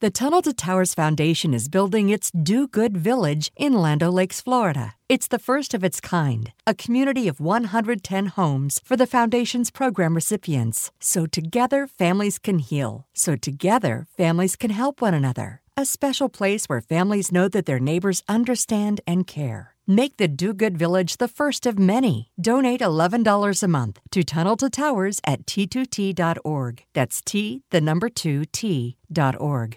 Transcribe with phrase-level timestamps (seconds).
[0.00, 4.94] The Tunnel to Towers Foundation is building its Do Good Village in Land Lakes, Florida.
[5.10, 10.14] It's the first of its kind, a community of 110 homes for the Foundation's program
[10.14, 10.90] recipients.
[11.00, 13.04] So together, families can heal.
[13.12, 15.60] So together, families can help one another.
[15.76, 19.74] A special place where families know that their neighbors understand and care.
[19.86, 22.30] Make the Do Good Village the first of many.
[22.40, 26.84] Donate $11 a month to Tunnel to Towers at t2t.org.
[26.94, 29.76] That's T, the number 2, T.org.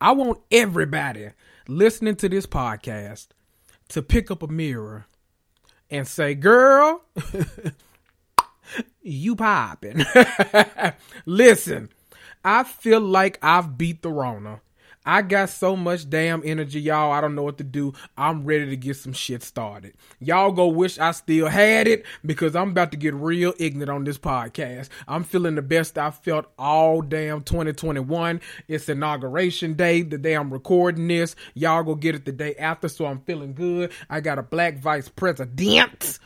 [0.00, 1.30] I want everybody
[1.66, 3.28] listening to this podcast
[3.88, 5.06] to pick up a mirror
[5.90, 7.02] and say, girl,
[9.02, 10.04] you popping.
[11.26, 11.88] Listen,
[12.44, 14.60] I feel like I've beat the Rona.
[15.08, 17.12] I got so much damn energy, y'all.
[17.12, 17.94] I don't know what to do.
[18.18, 19.94] I'm ready to get some shit started.
[20.20, 24.04] Y'all go wish I still had it because I'm about to get real ignorant on
[24.04, 24.90] this podcast.
[25.08, 28.42] I'm feeling the best I felt all damn 2021.
[28.68, 31.34] It's inauguration day, the day I'm recording this.
[31.54, 33.92] Y'all go get it the day after, so I'm feeling good.
[34.10, 36.18] I got a black vice president,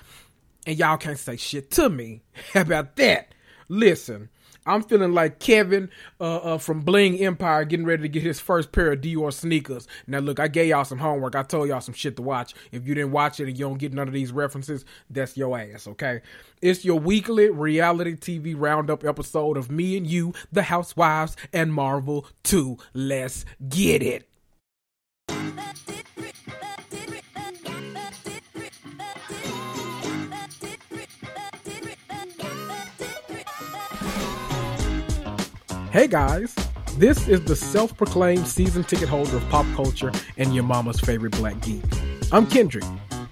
[0.67, 2.23] and y'all can't say shit to me.
[2.57, 3.33] About that?
[3.69, 4.29] Listen.
[4.67, 5.91] I'm feeling like Kevin
[6.21, 9.89] uh, uh, from Bling Empire getting ready to get his first pair of Dior sneakers.
[10.07, 11.35] Now, look, I gave y'all some homework.
[11.35, 12.55] I told y'all some shit to watch.
[12.71, 15.59] If you didn't watch it and you don't get none of these references, that's your
[15.59, 16.21] ass, okay?
[16.61, 22.27] It's your weekly reality TV roundup episode of Me and You, The Housewives, and Marvel
[22.45, 22.79] 2.
[22.95, 24.32] Let's get it.
[35.93, 36.55] Hey guys,
[36.97, 41.33] this is the self proclaimed season ticket holder of pop culture and your mama's favorite
[41.37, 41.85] black geek.
[42.33, 42.87] I'm Kendrick,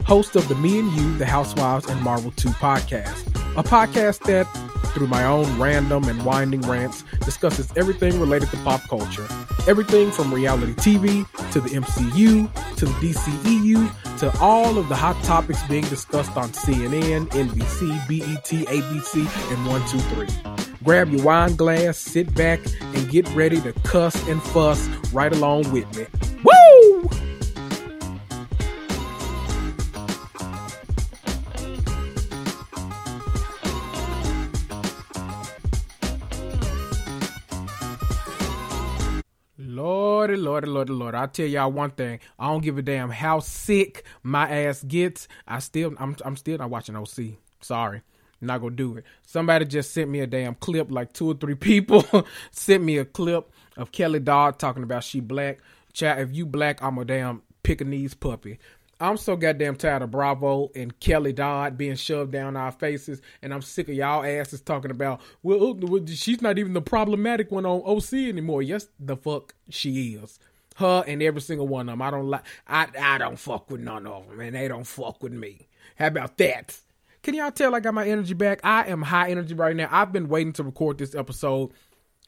[0.04, 4.44] host of the Me and You, The Housewives, and Marvel 2 podcast, a podcast that,
[4.92, 9.26] through my own random and winding rants, discusses everything related to pop culture.
[9.66, 15.16] Everything from reality TV to the MCU to the DCEU to all of the hot
[15.24, 19.16] topics being discussed on CNN, NBC, BET, ABC,
[19.50, 20.59] and 123.
[20.82, 25.70] Grab your wine glass, sit back, and get ready to cuss and fuss right along
[25.72, 26.06] with me.
[26.42, 27.10] Woo!
[39.58, 41.18] Lordy, lordy, lordy, lordy.
[41.18, 42.20] I tell y'all one thing.
[42.38, 45.28] I don't give a damn how sick my ass gets.
[45.46, 47.36] I still, I'm, I'm still not watching OC.
[47.60, 48.00] Sorry
[48.40, 49.04] not gonna do it.
[49.26, 52.04] Somebody just sent me a damn clip, like two or three people
[52.50, 55.58] sent me a clip of Kelly Dodd talking about she black.
[55.92, 58.58] Chat, if you black, I'm a damn Pekingese puppy.
[59.02, 63.54] I'm so goddamn tired of Bravo and Kelly Dodd being shoved down our faces, and
[63.54, 67.64] I'm sick of y'all asses talking about, well, oh, she's not even the problematic one
[67.64, 68.60] on OC anymore.
[68.60, 70.38] Yes, the fuck she is.
[70.76, 72.02] Her and every single one of them.
[72.02, 72.42] I don't like.
[72.66, 75.66] I I don't fuck with none of them, and they don't fuck with me.
[75.96, 76.78] How about that?
[77.22, 78.60] Can y'all tell I got my energy back?
[78.64, 79.88] I am high energy right now.
[79.90, 81.70] I've been waiting to record this episode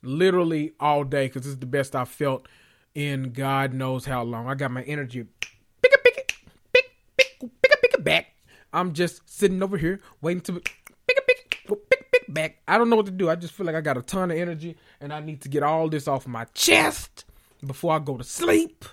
[0.02, 2.46] literally all day because it's the best I've felt
[2.94, 4.48] in God knows how long.
[4.48, 6.32] I got my energy pick pick it,
[6.74, 8.34] pick, pick, pick pick it back.
[8.74, 10.76] I'm just sitting over here waiting to pick
[11.08, 12.58] it, pick pick, pick back.
[12.68, 13.30] I don't know what to do.
[13.30, 15.62] I just feel like I got a ton of energy and I need to get
[15.62, 17.24] all this off my chest.
[17.66, 18.84] before I go to sleep,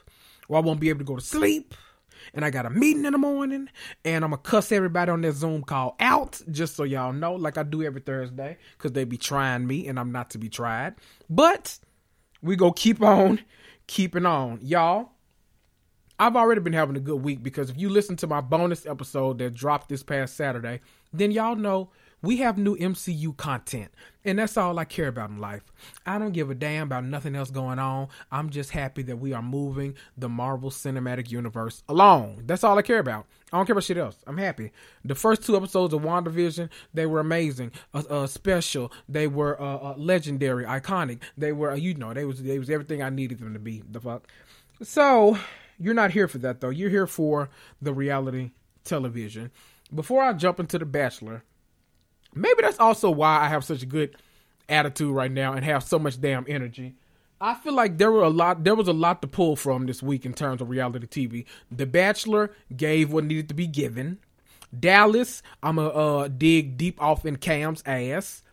[0.48, 1.74] or I won't be able to go to sleep.
[2.34, 3.70] And I got a meeting in the morning,
[4.06, 7.58] and I'm gonna cuss everybody on that Zoom call out, just so y'all know, like
[7.58, 10.96] I do every Thursday, because they be trying me, and I'm not to be tried.
[11.30, 11.80] But
[12.42, 13.40] we go keep on
[13.88, 15.10] keeping on, y'all.
[16.20, 19.38] I've already been having a good week because if you listen to my bonus episode
[19.38, 20.82] that dropped this past Saturday,
[21.14, 21.92] then y'all know
[22.22, 23.92] we have new MCU content.
[24.26, 25.64] And that's all I care about in life.
[26.06, 28.10] I don't give a damn about nothing else going on.
[28.32, 32.44] I'm just happy that we are moving the Marvel Cinematic Universe along.
[32.46, 33.28] That's all I care about.
[33.52, 34.18] I don't care about shit else.
[34.28, 34.72] I'm happy.
[35.06, 38.92] The first two episodes of WandaVision, they were amazing, uh, uh, special.
[39.08, 41.22] They were uh, uh legendary, iconic.
[41.38, 43.82] They were, you know, they was they was everything I needed them to be.
[43.90, 44.28] The fuck.
[44.84, 45.38] So
[45.80, 46.70] you're not here for that though.
[46.70, 47.50] You're here for
[47.82, 48.52] the reality
[48.84, 49.52] television.
[49.94, 51.44] Before I jump into The Bachelor,
[52.34, 54.16] maybe that's also why I have such a good
[54.68, 56.96] attitude right now and have so much damn energy.
[57.42, 60.04] I feel like there were a lot there was a lot to pull from this
[60.04, 61.46] week in terms of reality TV.
[61.72, 64.20] The Bachelor gave what needed to be given.
[64.78, 68.44] Dallas, I'm a uh, dig deep off in Cam's ass.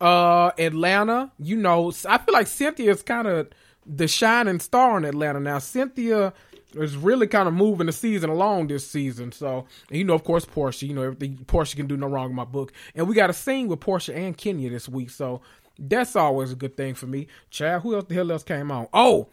[0.00, 3.48] Uh Atlanta, you know, I feel like Cynthia is kind of
[3.84, 5.58] the shining star in Atlanta now.
[5.58, 6.32] Cynthia
[6.74, 9.32] is really kind of moving the season along this season.
[9.32, 12.36] So, you know, of course, Porsha, you know, everything Porsha can do no wrong in
[12.36, 12.72] my book.
[12.94, 15.10] And we got a scene with Porsha and Kenya this week.
[15.10, 15.40] So
[15.78, 17.26] that's always a good thing for me.
[17.50, 18.88] Chad, who else the hell else came on?
[18.92, 19.28] Oh,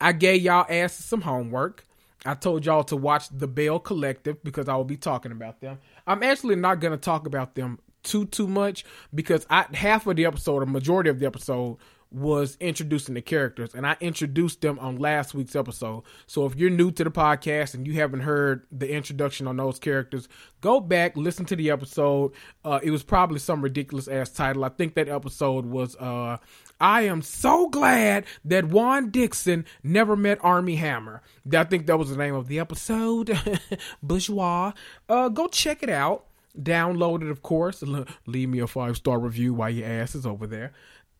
[0.00, 1.84] I gave y'all asses some homework.
[2.24, 5.78] I told y'all to watch The Belle Collective because I will be talking about them.
[6.06, 8.84] I'm actually not going to talk about them too too much
[9.14, 11.78] because I half of the episode, a majority of the episode
[12.12, 16.02] was introducing the characters and I introduced them on last week's episode.
[16.26, 19.78] So if you're new to the podcast and you haven't heard the introduction on those
[19.78, 20.28] characters,
[20.60, 22.32] go back, listen to the episode.
[22.64, 24.64] Uh, it was probably some ridiculous ass title.
[24.64, 26.38] I think that episode was uh,
[26.80, 31.22] I am so glad that Juan Dixon never met Armie Hammer.
[31.52, 33.38] I think that was the name of the episode.
[34.02, 34.72] Bourgeois.
[35.08, 36.26] Uh, go check it out.
[36.60, 37.82] Download it, of course.
[38.26, 40.72] Leave me a five star review while your ass is over there.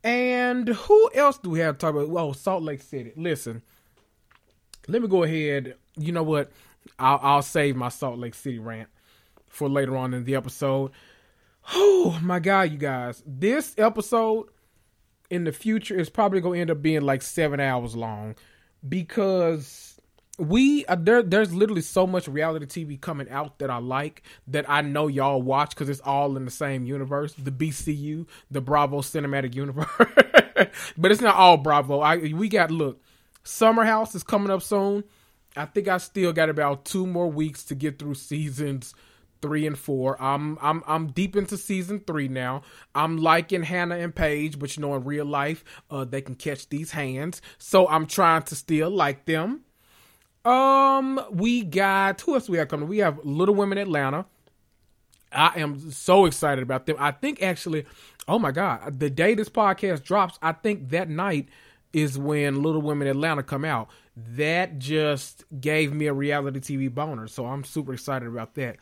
[0.05, 2.09] And who else do we have to talk about?
[2.09, 3.13] Well, Salt Lake City.
[3.17, 3.63] Listen,
[4.89, 5.77] let me go ahead.
[5.97, 6.51] You know what?
[6.99, 8.89] I'll, I'll save my Salt Lake City rant
[9.49, 10.91] for later on in the episode.
[11.73, 13.23] Oh my God, you guys.
[13.25, 14.49] This episode
[15.31, 18.35] in the future is probably going to end up being like seven hours long
[18.89, 19.92] because
[20.39, 24.69] we uh, there there's literally so much reality TV coming out that I like that
[24.69, 29.03] I know y'all watch because it's all in the same universe, the BCU, the Bravo
[29.03, 29.89] Cinematic Universe.
[30.97, 32.01] but it's not all Bravo.
[32.01, 33.03] I we got look,
[33.45, 35.05] Summer House is coming up soon.
[35.55, 38.95] I think I still got about two more weeks to get through seasons
[39.43, 40.21] three and four.
[40.23, 42.63] I'm I'm I'm deep into season three now.
[42.95, 46.69] I'm liking Hannah and Paige, but you know in real life, uh, they can catch
[46.71, 47.43] these hands.
[47.59, 49.65] So I'm trying to still like them.
[50.45, 52.89] Um, we got who else we have coming?
[52.89, 54.27] We have Little Women Atlanta.
[55.31, 56.97] I am so excited about them.
[56.99, 57.87] I think actually,
[58.29, 61.49] oh my god, the day this podcast drops, I think that night
[61.93, 63.89] is when Little Women Atlanta come out.
[64.17, 68.77] That just gave me a reality TV boner, so I'm super excited about that.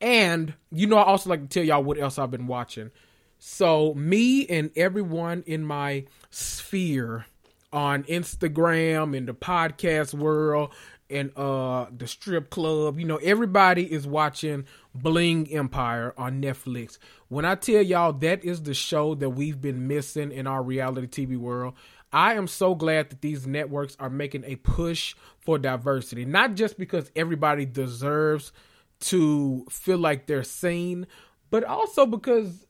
[0.00, 2.90] And you know, I also like to tell y'all what else I've been watching.
[3.38, 7.26] So me and everyone in my sphere
[7.72, 10.72] on Instagram in the podcast world
[11.08, 12.98] and uh the strip club.
[12.98, 14.64] You know, everybody is watching
[14.94, 16.98] Bling Empire on Netflix.
[17.28, 21.06] When I tell y'all that is the show that we've been missing in our reality
[21.06, 21.74] TV world,
[22.12, 26.24] I am so glad that these networks are making a push for diversity.
[26.24, 28.52] Not just because everybody deserves
[28.98, 31.06] to feel like they're seen,
[31.50, 32.66] but also because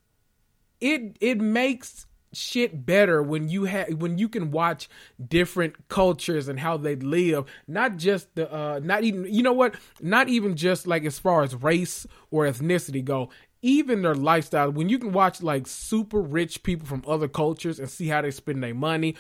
[0.80, 2.05] it it makes
[2.36, 4.88] shit better when you have when you can watch
[5.28, 9.74] different cultures and how they live not just the uh not even you know what?
[10.00, 13.30] Not even just like as far as race or ethnicity go
[13.62, 14.70] even their lifestyle.
[14.70, 18.30] When you can watch like super rich people from other cultures and see how they
[18.30, 19.16] spend their money.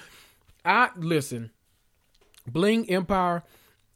[0.64, 1.50] I listen
[2.46, 3.42] bling empire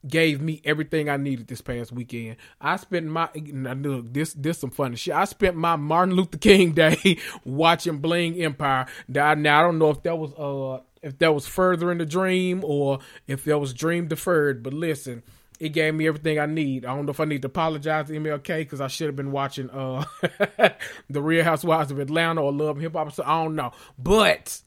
[0.07, 2.37] gave me everything I needed this past weekend.
[2.61, 5.15] I spent my look this this some funny shit.
[5.15, 8.87] I spent my Martin Luther King Day watching Bling Empire.
[9.09, 12.63] Now, I don't know if that was uh if that was further in the dream
[12.65, 14.63] or if that was dream deferred.
[14.63, 15.23] But listen,
[15.59, 16.85] it gave me everything I need.
[16.85, 19.33] I don't know if I need to apologize to MLK because I should have been
[19.33, 20.05] watching uh
[21.11, 23.13] the Real Housewives of Atlanta or Love Hip Hop.
[23.13, 24.63] So I don't know, but.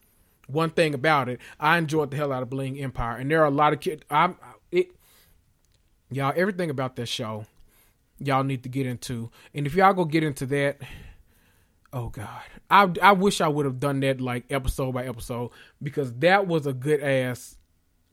[0.46, 3.46] One thing about it, I enjoyed the hell out of Bling Empire, and there are
[3.46, 4.02] a lot of kids.
[4.10, 4.36] I'm
[6.14, 7.46] y'all everything about that show
[8.18, 10.80] y'all need to get into and if y'all go get into that
[11.92, 15.50] oh god i i wish i would have done that like episode by episode
[15.82, 17.56] because that was a good ass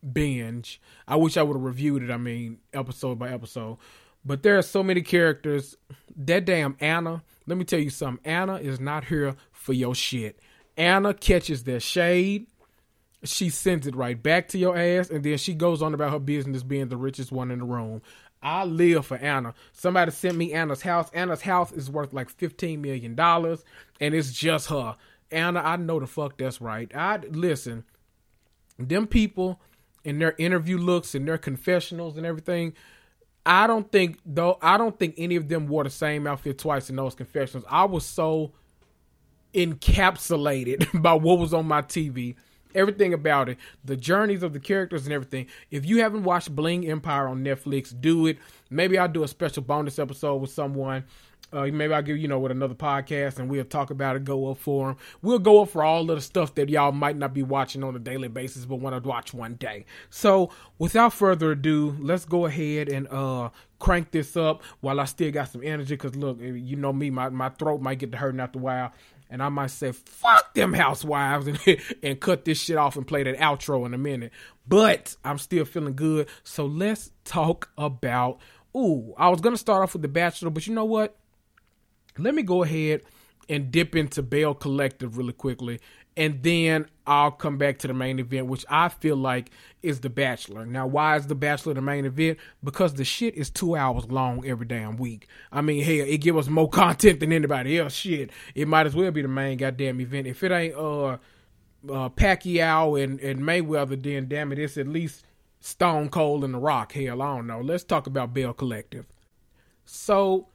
[0.02, 0.82] binge.
[1.08, 2.12] I wish I would have reviewed it.
[2.12, 3.78] I mean, episode by episode.
[4.24, 5.76] But there are so many characters.
[6.16, 7.24] That damn Anna.
[7.48, 8.26] Let me tell you something.
[8.26, 10.40] Anna is not here for your shit.
[10.78, 12.48] Anna catches their shade.
[13.24, 16.20] She sends it right back to your ass, and then she goes on about her
[16.20, 18.02] business being the richest one in the room.
[18.42, 19.54] I live for Anna.
[19.72, 21.10] Somebody sent me Anna's house.
[21.14, 23.64] Anna's house is worth like fifteen million dollars,
[24.00, 24.96] and it's just her.
[25.32, 26.92] Anna, I know the fuck that's right.
[26.96, 27.84] I listen.
[28.80, 29.62] Them people
[30.04, 32.74] in their interview looks and their confessionals and everything.
[33.46, 34.58] I don't think though.
[34.62, 37.66] I don't think any of them wore the same outfit twice in those confessionals.
[37.70, 38.54] I was so
[39.54, 42.36] encapsulated by what was on my TV
[42.76, 45.48] everything about it, the journeys of the characters and everything.
[45.70, 48.38] If you haven't watched Bling Empire on Netflix, do it.
[48.70, 51.06] Maybe I'll do a special bonus episode with someone.
[51.54, 54.24] Uh, maybe I'll give you know with another podcast and we'll talk about it.
[54.24, 54.98] Go up for them.
[55.22, 57.96] We'll go up for all of the stuff that y'all might not be watching on
[57.96, 59.86] a daily basis, but want to watch one day.
[60.10, 60.50] So
[60.80, 63.50] without further ado, let's go ahead and uh
[63.80, 65.98] crank this up while I still got some energy.
[65.98, 68.94] Cause look, you know me, my my throat might get to hurting after a while
[69.32, 73.24] and I might say, fuck them housewives and, and cut this shit off and play
[73.24, 74.32] that outro in a minute.
[74.68, 76.28] But I'm still feeling good.
[76.44, 78.40] So let's talk about.
[78.76, 81.18] Ooh, I was going to start off with The Bachelor, but you know what?
[82.18, 83.02] Let me go ahead
[83.50, 85.80] and dip into Belle Collective really quickly
[86.18, 89.52] and then I'll come back to the main event, which I feel like
[89.82, 90.66] is The Bachelor.
[90.66, 92.38] Now, why is The Bachelor the main event?
[92.64, 95.28] Because the shit is two hours long every damn week.
[95.52, 97.94] I mean, hell, it give us more content than anybody else.
[97.94, 100.28] Shit, it might as well be the main goddamn event.
[100.28, 101.18] If it ain't uh,
[101.90, 105.26] uh Pacquiao and and Mayweather, then damn it, it's at least
[105.60, 106.94] Stone Cold and The Rock.
[106.94, 107.62] Hell, I don't know.
[107.62, 109.06] Let's talk about Belle Collective.
[109.86, 110.48] So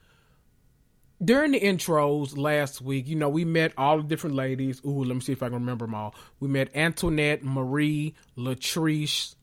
[1.24, 4.80] during the intros last week, you know, we met all the different ladies.
[4.84, 6.14] Ooh, let me see if I can remember them all.
[6.40, 9.34] We met Antoinette, Marie, Latrice,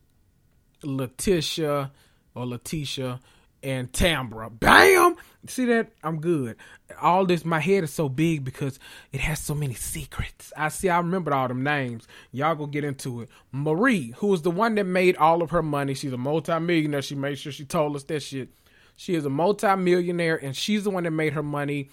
[0.84, 1.92] Letitia,
[2.36, 3.20] or Letitia,
[3.64, 4.52] and Tambra.
[4.60, 5.16] Bam!
[5.48, 5.92] See that?
[6.04, 6.58] I'm good.
[7.02, 8.80] All this, my head is so big because
[9.12, 10.54] it has so many secrets.
[10.56, 12.08] I see, I remembered all them names.
[12.32, 13.30] Y'all go get into it.
[13.52, 15.96] Marie, who was the one that made all of her money.
[15.96, 17.02] She's a multimillionaire.
[17.02, 18.50] She made sure she told us that shit
[18.96, 21.90] she is a multimillionaire, and she's the one that made her money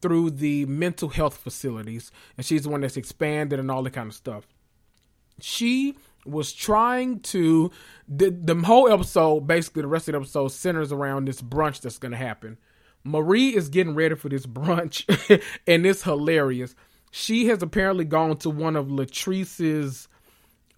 [0.00, 4.08] through the mental health facilities, and she's the one that's expanded and all that kind
[4.08, 4.46] of stuff.
[5.40, 7.70] She was trying to
[8.08, 11.98] the the whole episode, basically the rest of the episode centers around this brunch that's
[11.98, 12.58] gonna happen.
[13.04, 15.06] Marie is getting ready for this brunch,
[15.66, 16.74] and it's hilarious.
[17.10, 20.08] She has apparently gone to one of Latrice's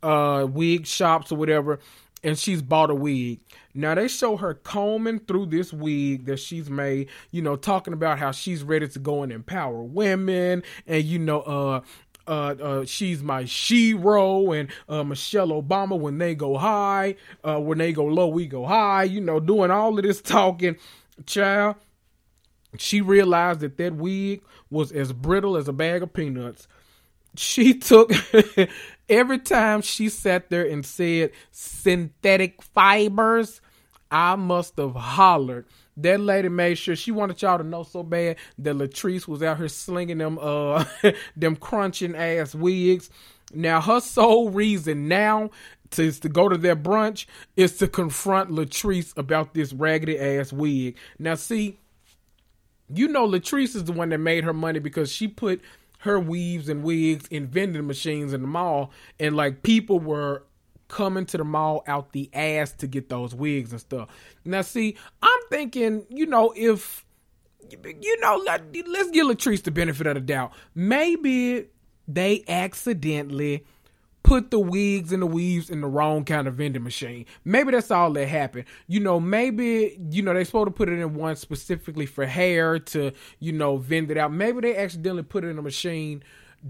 [0.02, 1.78] uh wig shops or whatever
[2.22, 3.40] and she's bought a wig.
[3.74, 8.18] Now they show her combing through this wig that she's made, you know, talking about
[8.18, 11.80] how she's ready to go and empower women and you know, uh
[12.26, 17.78] uh, uh, she's my shero and uh, Michelle Obama when they go high, uh, when
[17.78, 19.02] they go low, we go high.
[19.04, 20.76] You know, doing all of this talking,
[21.26, 21.76] child.
[22.78, 26.68] She realized that that wig was as brittle as a bag of peanuts.
[27.36, 28.12] She took
[29.08, 33.60] every time she sat there and said synthetic fibers,
[34.10, 35.66] I must have hollered.
[35.96, 39.58] That lady made sure she wanted y'all to know so bad that Latrice was out
[39.58, 40.84] here slinging them uh
[41.36, 43.10] them crunching ass wigs.
[43.52, 45.50] Now her sole reason now
[45.90, 50.52] to, is to go to their brunch is to confront Latrice about this raggedy ass
[50.52, 50.96] wig.
[51.18, 51.78] Now see,
[52.88, 55.60] you know Latrice is the one that made her money because she put
[56.02, 58.90] her weaves and wigs in vending machines in the mall,
[59.20, 60.42] and like people were
[60.88, 64.08] coming to the mall out the ass to get those wigs and stuff.
[64.44, 67.04] Now, see, I'm thinking, you know, if
[67.70, 70.52] you know, let, let's give Latrice the benefit of the doubt.
[70.74, 71.66] Maybe
[72.08, 73.64] they accidentally
[74.22, 77.26] put the wigs and the weaves in the wrong kind of vending machine.
[77.44, 78.64] Maybe that's all that happened.
[78.86, 82.78] You know, maybe, you know, they supposed to put it in one specifically for hair
[82.78, 84.32] to, you know, vend it out.
[84.32, 86.22] Maybe they accidentally put it in a machine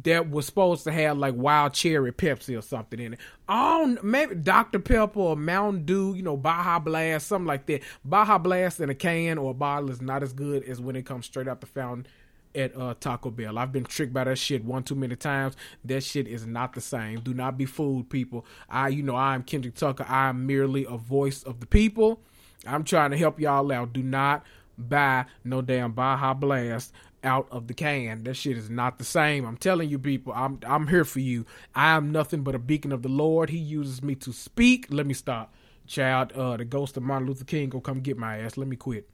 [0.04, 3.18] that was supposed to have like wild cherry Pepsi or something in it.
[3.48, 4.78] Oh, maybe Dr.
[4.78, 7.82] Pepper or Mountain Dew, you know, Baja Blast, something like that.
[8.04, 11.04] Baja Blast in a can or a bottle is not as good as when it
[11.04, 12.06] comes straight out the fountain
[12.54, 13.58] at uh, Taco Bell.
[13.58, 15.56] I've been tricked by that shit one too many times.
[15.84, 17.20] That shit is not the same.
[17.20, 18.44] Do not be fooled, people.
[18.68, 20.06] I, you know, I am Kendrick Tucker.
[20.08, 22.20] I am merely a voice of the people.
[22.66, 23.92] I'm trying to help y'all out.
[23.92, 24.44] Do not
[24.78, 26.92] buy no damn Baja Blast
[27.24, 28.24] out of the can.
[28.24, 29.44] That shit is not the same.
[29.44, 30.32] I'm telling you, people.
[30.34, 31.46] I'm I'm here for you.
[31.74, 33.50] I am nothing but a beacon of the Lord.
[33.50, 34.86] He uses me to speak.
[34.90, 35.54] Let me stop,
[35.86, 36.32] child.
[36.32, 38.56] Uh, the ghost of Martin Luther King go come get my ass.
[38.56, 39.08] Let me quit.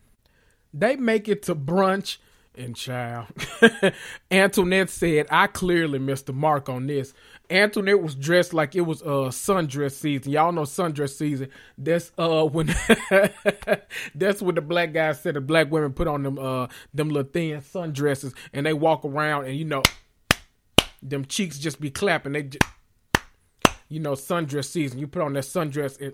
[0.72, 2.18] They make it to brunch
[2.58, 3.28] And child,
[4.32, 7.14] Antoinette said, I clearly missed the mark on this.
[7.48, 10.32] Antoinette was dressed like it was uh sundress season.
[10.32, 11.50] Y'all know sundress season.
[11.78, 12.66] That's uh when
[14.14, 17.30] that's when the black guys said the black women put on them uh them little
[17.30, 19.84] thin sundresses and they walk around and you know
[21.00, 22.32] them cheeks just be clapping.
[22.32, 22.64] They just,
[23.88, 24.98] you know sundress season.
[24.98, 26.12] You put on that sundress and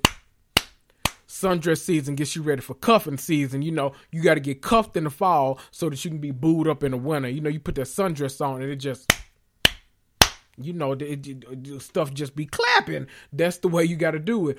[1.35, 3.63] sundress season gets you ready for cuffing season.
[3.63, 6.31] You know, you got to get cuffed in the fall so that you can be
[6.31, 7.29] booed up in the winter.
[7.29, 9.13] You know, you put that sundress on and it just
[10.57, 13.09] you know, it, it, stuff just be clapping.
[13.33, 14.59] That's the way you got to do it.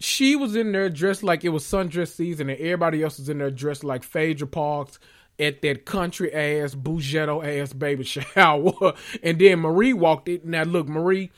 [0.00, 3.38] She was in there dressed like it was sundress season, and everybody else was in
[3.38, 4.98] there dressed like Phaedra Parks
[5.38, 8.94] at that country ass, bougetto ass baby shower.
[9.22, 10.40] and then Marie walked in.
[10.44, 11.30] Now look, Marie,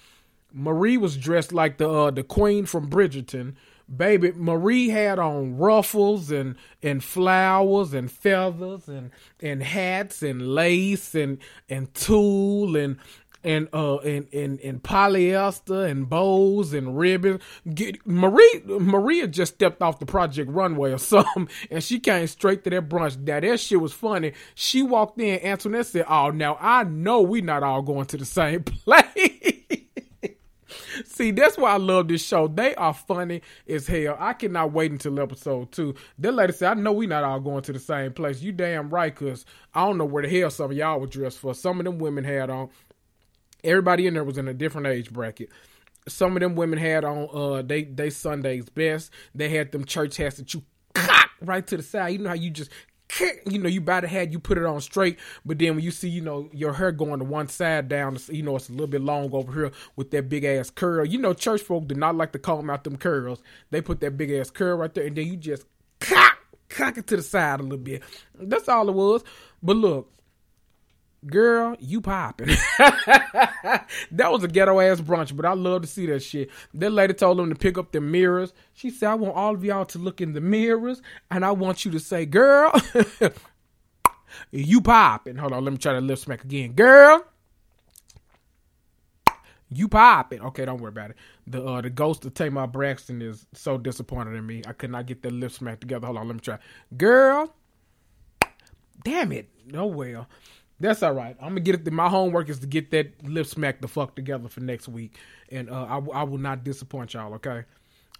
[0.52, 3.54] Marie was dressed like the uh, the queen from Bridgerton.
[3.94, 11.14] Baby, Marie had on ruffles and and flowers and feathers and and hats and lace
[11.14, 12.98] and and tulle and
[13.42, 17.42] and uh and, and and polyester and bows and ribbons.
[17.72, 22.64] Get, Marie Maria just stepped off the project runway or something, and she came straight
[22.64, 23.18] to that brunch.
[23.18, 24.32] Now that shit was funny.
[24.54, 25.44] She walked in.
[25.44, 29.49] Antoinette said, "Oh, now I know we not all going to the same place."
[31.12, 32.46] See, that's why I love this show.
[32.46, 34.16] They are funny as hell.
[34.18, 35.96] I cannot wait until episode two.
[36.18, 38.40] That lady said, I know we not all going to the same place.
[38.40, 41.38] You damn right, cause I don't know where the hell some of y'all were dressed
[41.38, 41.52] for.
[41.52, 42.70] Some of them women had on
[43.64, 45.50] Everybody in there was in a different age bracket.
[46.08, 49.10] Some of them women had on uh they they Sundays best.
[49.34, 50.62] They had them church hats that you
[50.94, 52.10] cock right to the side.
[52.10, 52.70] You know how you just
[53.46, 55.90] you know, you by the head, you put it on straight, but then when you
[55.90, 58.86] see, you know, your hair going to one side down, you know, it's a little
[58.86, 61.04] bit long over here with that big ass curl.
[61.04, 63.42] You know, church folk do not like to comb out them curls.
[63.70, 65.64] They put that big ass curl right there, and then you just
[65.98, 66.38] cock,
[66.68, 68.02] cock it to the side a little bit.
[68.34, 69.24] That's all it was.
[69.62, 70.12] But look,
[71.26, 72.48] Girl, you popping.
[72.78, 76.48] that was a ghetto ass brunch, but I love to see that shit.
[76.72, 78.54] That lady told them to pick up the mirrors.
[78.72, 81.84] She said, I want all of y'all to look in the mirrors and I want
[81.84, 82.72] you to say, Girl,
[84.50, 85.36] you popping.
[85.36, 86.72] Hold on, let me try to lip smack again.
[86.72, 87.22] Girl,
[89.68, 90.40] you popping.
[90.40, 91.16] Okay, don't worry about it.
[91.46, 94.62] The uh the ghost of Tamar Braxton is so disappointed in me.
[94.66, 96.06] I could not get that lip smack together.
[96.06, 96.58] Hold on, let me try.
[96.96, 97.52] Girl,
[99.04, 99.50] damn it.
[99.66, 100.26] No well.
[100.80, 101.36] That's all right.
[101.40, 101.92] I'm gonna get it.
[101.92, 105.16] My homework is to get that lip smack the fuck together for next week,
[105.50, 107.34] and uh, I, I will not disappoint y'all.
[107.34, 107.64] Okay.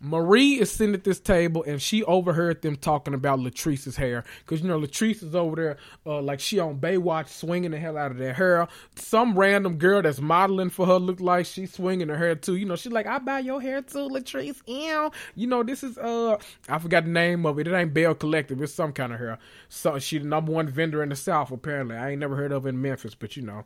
[0.00, 4.24] Marie is sitting at this table and she overheard them talking about Latrice's hair.
[4.40, 7.98] Because, you know, Latrice is over there uh, like she on Baywatch swinging the hell
[7.98, 8.66] out of their hair.
[8.96, 12.56] Some random girl that's modeling for her look like she's swinging her hair too.
[12.56, 14.62] You know, she's like, I buy your hair too, Latrice.
[14.66, 15.10] Ew.
[15.34, 17.68] You know, this is, uh, I forgot the name of it.
[17.68, 18.62] It ain't Belle Collective.
[18.62, 19.38] It's some kind of hair.
[19.68, 21.96] So she the number one vendor in the South, apparently.
[21.96, 23.64] I ain't never heard of it in Memphis, but you know.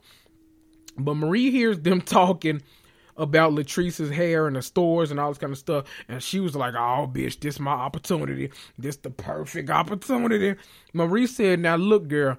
[0.97, 2.61] But Marie hears them talking
[3.17, 5.85] about Latrice's hair and the stores and all this kind of stuff.
[6.07, 8.51] And she was like, oh, bitch, this my opportunity.
[8.77, 10.55] This the perfect opportunity.
[10.93, 12.37] Marie said, now look, girl,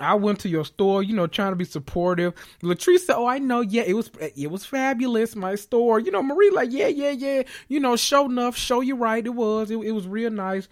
[0.00, 2.34] I went to your store, you know, trying to be supportive.
[2.62, 3.60] Latrice said, "Oh, I know.
[3.60, 5.36] Yeah, it was it was fabulous.
[5.36, 7.42] My store, you know." Marie like, "Yeah, yeah, yeah.
[7.68, 9.24] You know, show enough, show you right.
[9.24, 9.70] It was.
[9.70, 10.68] It, it was real nice."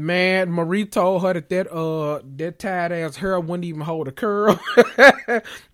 [0.00, 4.12] Man, Marie told her that that uh that tight ass hair wouldn't even hold a
[4.12, 4.54] curl.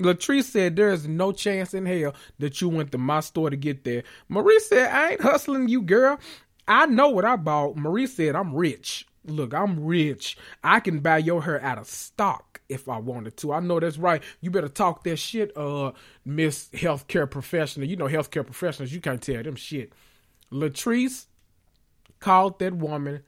[0.00, 3.56] Latrice said there is no chance in hell that you went to my store to
[3.56, 4.02] get there.
[4.30, 6.18] Marie said I ain't hustling you, girl.
[6.66, 7.76] I know what I bought.
[7.76, 9.06] Marie said I'm rich.
[9.26, 10.38] Look, I'm rich.
[10.62, 13.52] I can buy your hair out of stock if I wanted to.
[13.52, 14.22] I know that's right.
[14.40, 15.92] You better talk that shit, uh,
[16.24, 17.87] Miss Healthcare Professional.
[17.87, 19.92] You know healthcare professionals, you can't tell them shit.
[20.50, 21.26] Latrice
[22.20, 23.22] called that woman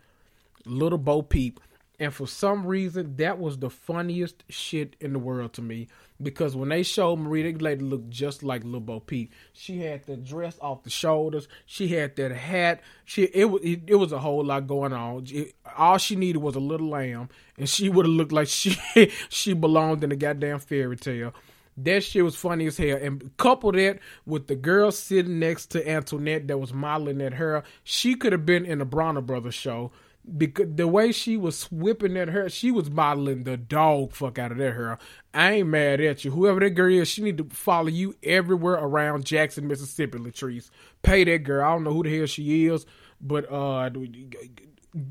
[0.67, 1.61] Little Bo Peep.
[1.99, 5.89] And for some reason, that was the funniest shit in the world to me.
[6.23, 9.33] Because when they showed Marie, that lady looked just like Little Bo Peep.
[9.53, 11.49] She had the dress off the shoulders.
[11.65, 12.81] She had that hat.
[13.05, 15.27] She it was it, it was a whole lot going on.
[15.29, 18.77] It, all she needed was a little lamb, and she would have looked like she
[19.29, 21.35] she belonged in a goddamn fairy tale.
[21.79, 22.99] That shit was funny as hell.
[23.01, 27.65] And couple that with the girl sitting next to Antoinette that was modeling at her,
[27.85, 29.93] she could have been in a Bronner Brothers show
[30.37, 34.53] because the way she was whipping at her, she was modeling the dog fuck out
[34.53, 34.99] of that hair.
[35.33, 36.33] I ain't mad at you.
[36.33, 40.71] Whoever that girl is, she need to follow you everywhere around Jackson, Mississippi, Latrice.
[41.03, 41.65] Pay that girl.
[41.65, 42.87] I don't know who the hell she is,
[43.21, 43.91] but uh,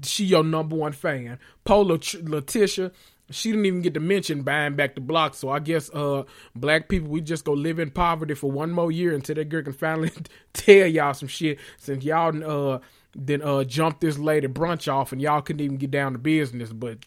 [0.03, 1.39] she your number one fan.
[1.63, 2.91] Paula Letitia,
[3.29, 5.33] she didn't even get to mention buying back the block.
[5.33, 6.23] So I guess uh,
[6.55, 9.63] black people, we just go live in poverty for one more year until that girl
[9.63, 10.11] can finally
[10.53, 11.59] tell y'all some shit.
[11.77, 12.79] Since y'all uh
[13.15, 16.73] then uh jump this lady brunch off and y'all couldn't even get down to business.
[16.73, 16.99] But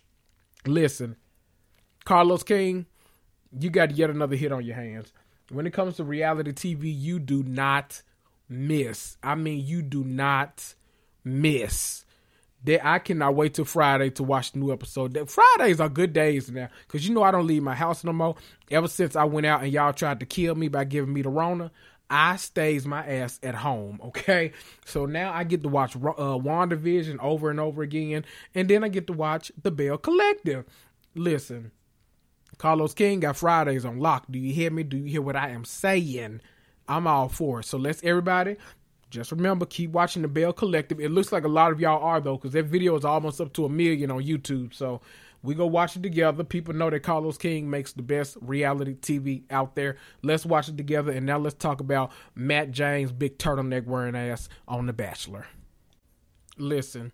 [0.66, 1.16] listen,
[2.04, 2.86] Carlos King,
[3.58, 5.12] you got yet another hit on your hands.
[5.50, 8.02] When it comes to reality TV, you do not
[8.48, 9.16] miss.
[9.22, 10.74] I mean, you do not
[11.24, 12.04] miss.
[12.64, 15.14] That I cannot wait till Friday to watch the new episode.
[15.14, 18.12] That Fridays are good days now, cause you know I don't leave my house no
[18.12, 18.34] more.
[18.68, 21.28] Ever since I went out and y'all tried to kill me by giving me the
[21.28, 21.70] Rona,
[22.10, 24.00] I stays my ass at home.
[24.02, 24.52] Okay,
[24.84, 28.88] so now I get to watch uh, WandaVision over and over again, and then I
[28.88, 30.64] get to watch The Belle Collective.
[31.14, 31.72] Listen,
[32.56, 34.26] Carlos King got Fridays on lock.
[34.30, 34.82] Do you hear me?
[34.82, 36.40] Do you hear what I am saying?
[36.88, 37.66] I'm all for it.
[37.66, 38.56] So let's everybody
[39.10, 41.00] just remember, keep watching the Belle Collective.
[41.00, 43.52] It looks like a lot of y'all are though, because that video is almost up
[43.54, 44.74] to a million on YouTube.
[44.74, 45.00] So
[45.42, 46.44] we go watch it together.
[46.44, 49.96] People know that Carlos King makes the best reality TV out there.
[50.22, 51.12] Let's watch it together.
[51.12, 55.46] And now let's talk about Matt James' big turtleneck wearing ass on The Bachelor.
[56.57, 57.12] Listen,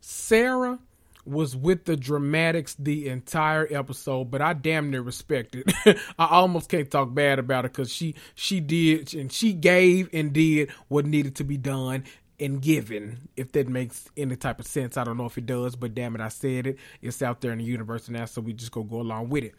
[0.00, 0.78] Sarah
[1.24, 5.72] was with the dramatics the entire episode, but I damn near respect it.
[6.18, 10.32] I almost can't talk bad about it because she she did and she gave and
[10.32, 12.04] did what needed to be done
[12.42, 13.28] and given.
[13.36, 16.14] If that makes any type of sense, I don't know if it does, but damn
[16.14, 16.78] it, I said it.
[17.00, 19.54] It's out there in the universe now, so we just go go along with it.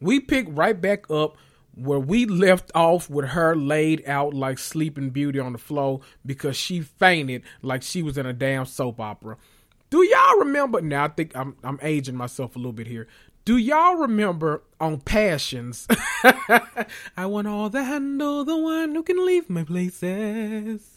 [0.00, 1.36] We pick right back up
[1.76, 6.56] where we left off with her laid out like Sleeping Beauty on the floor because
[6.56, 9.36] she fainted like she was in a damn soap opera.
[9.90, 10.80] Do y'all remember?
[10.80, 13.06] Now I think I'm I'm aging myself a little bit here.
[13.44, 15.86] Do y'all remember on Passions?
[17.16, 20.94] I want all the handle, the one who can leave my places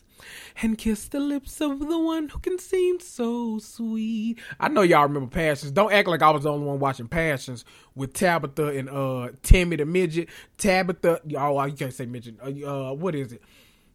[0.62, 4.40] and kiss the lips of the one who can seem so sweet.
[4.60, 5.72] I know y'all remember Passions.
[5.72, 9.76] Don't act like I was the only one watching Passions with Tabitha and uh Timmy
[9.76, 10.30] the midget.
[10.58, 12.36] Tabitha, oh, you can't say midget.
[12.42, 13.42] Uh, uh what is it?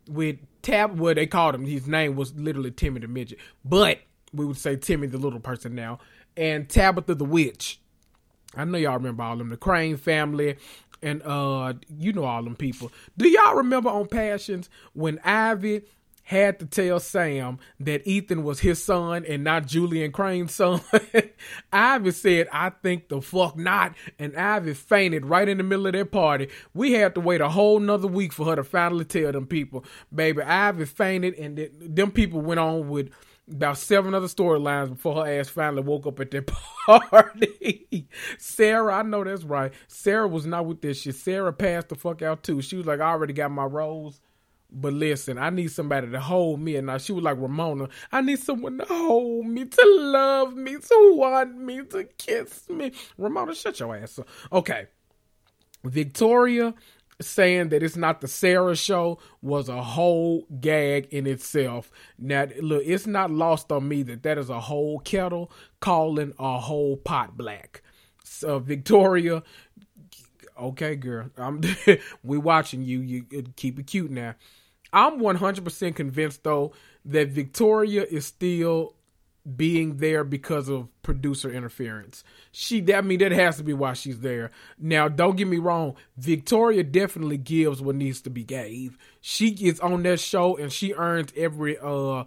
[0.09, 1.65] With Tab, what they called him.
[1.65, 4.01] His name was literally Timmy the midget, but
[4.33, 5.99] we would say Timmy the little person now,
[6.37, 7.81] and Tabitha the witch.
[8.57, 10.57] I know y'all remember all them, the Crane family,
[11.03, 12.93] and uh, you know all them people.
[13.17, 15.83] Do y'all remember on Passions when Ivy
[16.23, 20.81] had to tell Sam that Ethan was his son and not Julian Crane's son.
[21.73, 23.95] Ivy said, I think the fuck not.
[24.19, 26.49] And Ivy fainted right in the middle of their party.
[26.75, 29.85] We had to wait a whole nother week for her to finally tell them people.
[30.15, 33.11] Baby, Ivy fainted and th- them people went on with
[33.51, 36.47] about seven other storylines before her ass finally woke up at that
[36.87, 38.09] party.
[38.39, 39.73] Sarah, I know that's right.
[39.89, 41.17] Sarah was not with this shit.
[41.17, 42.63] Sarah passed the fuck out too.
[42.63, 44.21] She was like, I already got my rose.
[44.75, 46.77] But listen, I need somebody to hold me.
[46.77, 47.89] And now she was like Ramona.
[48.11, 52.93] I need someone to hold me, to love me, to want me, to kiss me.
[53.19, 54.29] Ramona, shut your ass up.
[54.51, 54.87] Okay.
[55.85, 56.75] Victoria
[57.21, 61.91] saying that it's not the Sarah show was a whole gag in itself.
[62.19, 66.59] Now, look, it's not lost on me that that is a whole kettle calling a
[66.59, 67.83] whole pot black.
[68.25, 69.43] So, Victoria,
[70.59, 71.61] okay, girl, I'm
[72.23, 73.01] we watching you.
[73.01, 74.35] You uh, keep it cute now.
[74.93, 76.73] I'm 100% convinced though
[77.05, 78.95] that Victoria is still
[79.57, 82.23] being there because of producer interference.
[82.53, 84.51] She, I mean, that has to be why she's there.
[84.79, 85.97] Now, don't get me wrong.
[86.17, 88.97] Victoria definitely gives what needs to be gave.
[89.21, 92.25] She gets on that show and she earns every uh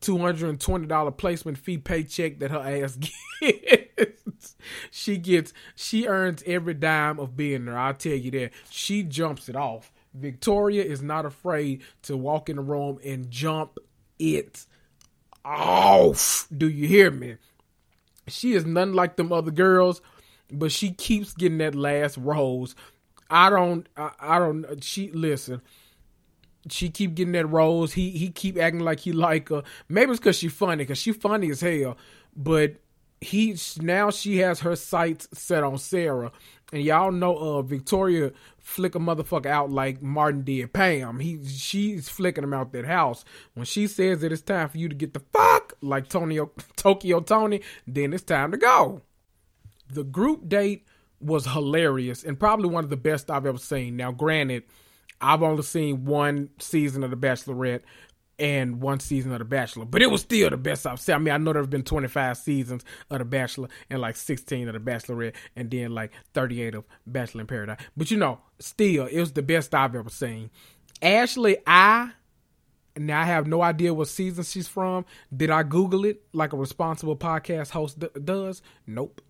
[0.00, 2.96] two hundred and twenty dollar placement fee paycheck that her ass
[3.40, 4.56] gets.
[4.90, 7.78] she gets, she earns every dime of being there.
[7.78, 8.50] I'll tell you that.
[8.70, 9.90] She jumps it off.
[10.14, 13.78] Victoria is not afraid to walk in the room and jump
[14.18, 14.66] it
[15.44, 16.46] off.
[16.56, 17.36] Do you hear me?
[18.26, 20.00] She is nothing like them other girls,
[20.50, 22.74] but she keeps getting that last rose.
[23.28, 23.88] I don't.
[23.96, 24.82] I, I don't.
[24.82, 25.62] She listen.
[26.68, 27.92] She keep getting that rose.
[27.92, 29.62] He he keep acting like he like her.
[29.88, 30.84] Maybe it's because she funny.
[30.84, 31.96] Because she funny as hell.
[32.36, 32.76] But
[33.20, 36.32] he now she has her sights set on Sarah,
[36.72, 41.18] and y'all know uh Victoria flick a motherfucker out like Martin did Pam.
[41.20, 43.24] He she's flicking him out that house.
[43.54, 46.38] When she says that it's time for you to get the fuck like Tony
[46.76, 49.02] Tokyo Tony, then it's time to go.
[49.92, 50.86] The group date
[51.20, 53.96] was hilarious and probably one of the best I've ever seen.
[53.96, 54.64] Now, granted,
[55.20, 57.82] I've only seen one season of The Bachelorette,
[58.40, 59.84] and one season of The Bachelor.
[59.84, 61.14] But it was still the best I've seen.
[61.14, 64.66] I mean, I know there have been 25 seasons of The Bachelor and like 16
[64.68, 67.78] of The Bachelorette and then like 38 of Bachelor in Paradise.
[67.96, 70.50] But you know, still, it was the best I've ever seen.
[71.02, 72.12] Ashley, I
[72.96, 75.04] now I have no idea what season she's from.
[75.34, 78.62] Did I Google it like a responsible podcast host d- does?
[78.86, 79.20] Nope.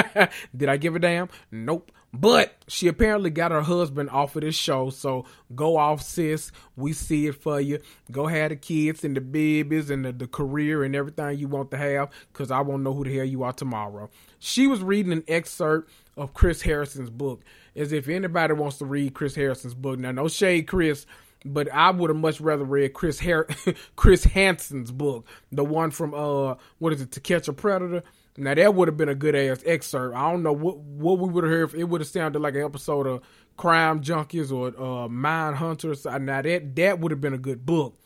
[0.56, 1.28] Did I give a damn?
[1.50, 1.90] Nope.
[2.12, 4.90] But she apparently got her husband off of this show.
[4.90, 6.50] So go off, sis.
[6.74, 7.78] We see it for you.
[8.10, 11.70] Go have the kids and the babies and the, the career and everything you want
[11.70, 14.10] to have because I won't know who the hell you are tomorrow.
[14.40, 17.44] She was reading an excerpt of Chris Harrison's book
[17.76, 19.98] as if anybody wants to read Chris Harrison's book.
[19.98, 21.06] Now, no shade, Chris.
[21.44, 23.48] But I would have much rather read Chris Har-
[23.96, 28.02] Chris Hansen's book, the one from uh, what is it, To Catch a Predator?
[28.36, 30.16] Now that would have been a good ass excerpt.
[30.16, 31.70] I don't know what what we would have heard.
[31.70, 33.22] If it would have sounded like an episode of
[33.56, 36.04] Crime Junkies or uh, Mind Hunters.
[36.04, 37.98] Now that that would have been a good book.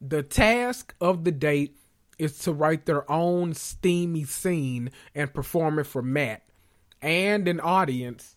[0.00, 1.76] The task of the date
[2.18, 6.42] is to write their own steamy scene and perform it for Matt
[7.00, 8.36] and an audience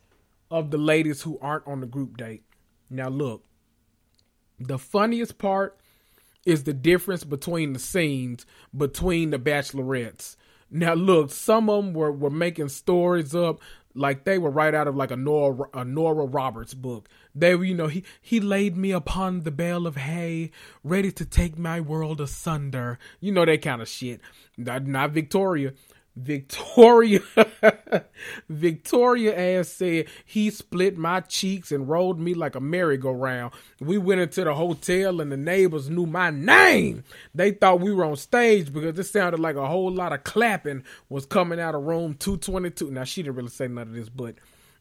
[0.49, 2.43] of the ladies who aren't on the group date.
[2.89, 3.43] Now look,
[4.59, 5.77] the funniest part
[6.45, 10.36] is the difference between the scenes between the bachelorettes
[10.69, 13.59] now look, some of them were, were making stories up
[13.97, 17.09] like they were right out of like a Nora a Nora Roberts book.
[17.33, 20.51] They were, you know, he he laid me upon the bale of hay,
[20.83, 22.99] ready to take my world asunder.
[23.19, 24.21] You know that kind of shit.
[24.55, 25.73] Not, not Victoria.
[26.17, 27.19] Victoria,
[28.49, 33.53] Victoria ass said he split my cheeks and rolled me like a merry-go-round.
[33.79, 37.03] We went into the hotel and the neighbors knew my name.
[37.35, 40.83] They thought we were on stage because it sounded like a whole lot of clapping
[41.07, 42.89] was coming out of room 222.
[42.89, 44.35] Now she didn't really say none of this, but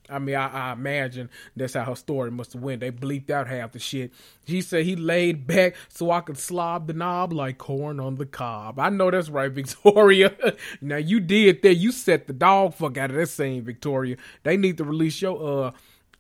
[0.08, 2.80] I mean, I, I, imagine that's how her story must have went.
[2.80, 4.12] They bleeped out half the shit.
[4.46, 8.26] She said he laid back so I could slob the knob like corn on the
[8.26, 8.78] cob.
[8.78, 10.34] I know that's right, Victoria.
[10.80, 11.74] now you did that.
[11.74, 14.16] You set the dog fuck out of that scene, Victoria.
[14.42, 15.72] They need to release your uh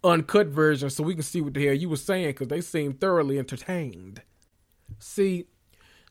[0.04, 2.92] uncut version so we can see what the hell you were saying because they seem
[2.92, 4.22] thoroughly entertained.
[4.98, 5.46] See,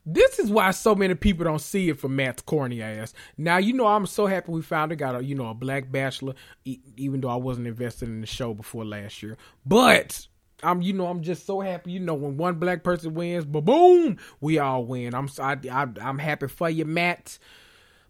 [0.05, 3.13] this is why so many people don't see it for Matt's corny ass.
[3.37, 6.35] Now you know I'm so happy we finally got a you know a black bachelor,
[6.63, 9.37] e- even though I wasn't invested in the show before last year.
[9.65, 10.27] But
[10.61, 11.93] I'm you know I'm just so happy.
[11.93, 15.15] You know when one black person wins, but boom, we all win.
[15.15, 17.39] I'm I, I, I'm happy for you, Matt.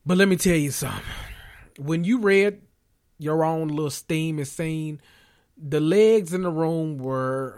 [0.05, 1.01] But let me tell you something.
[1.79, 2.62] When you read
[3.17, 5.01] your own little steam and scene,
[5.58, 7.58] the legs in the room were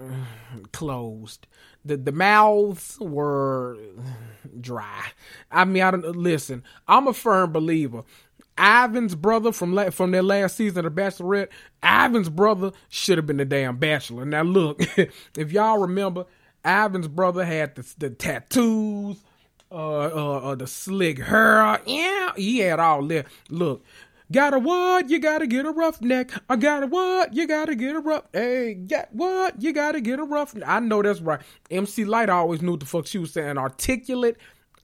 [0.55, 1.47] uh, closed
[1.87, 3.77] the the mouths were
[4.59, 5.05] dry.
[5.51, 6.63] I mean, I don't listen.
[6.87, 8.03] I'm a firm believer.
[8.57, 11.49] Ivan's brother from la- from their last season of the Bachelorette,
[11.83, 14.25] Ivan's brother should have been the damn bachelor.
[14.25, 14.81] Now look,
[15.37, 16.25] if y'all remember,
[16.65, 19.23] Ivan's brother had the, the tattoos,
[19.71, 21.79] uh, uh, uh, the slick hair.
[21.85, 23.27] Yeah, he had all that.
[23.49, 23.83] Look,
[24.29, 25.09] Got a what?
[25.09, 26.31] You gotta get a roughneck.
[26.49, 27.33] I got a what?
[27.33, 28.25] You gotta get a rough.
[28.33, 29.61] Hey, got what?
[29.61, 30.53] You gotta get a rough.
[30.65, 31.39] I know that's right.
[31.71, 33.57] MC Lyte always knew what the fuck she was saying.
[33.57, 34.35] Articulate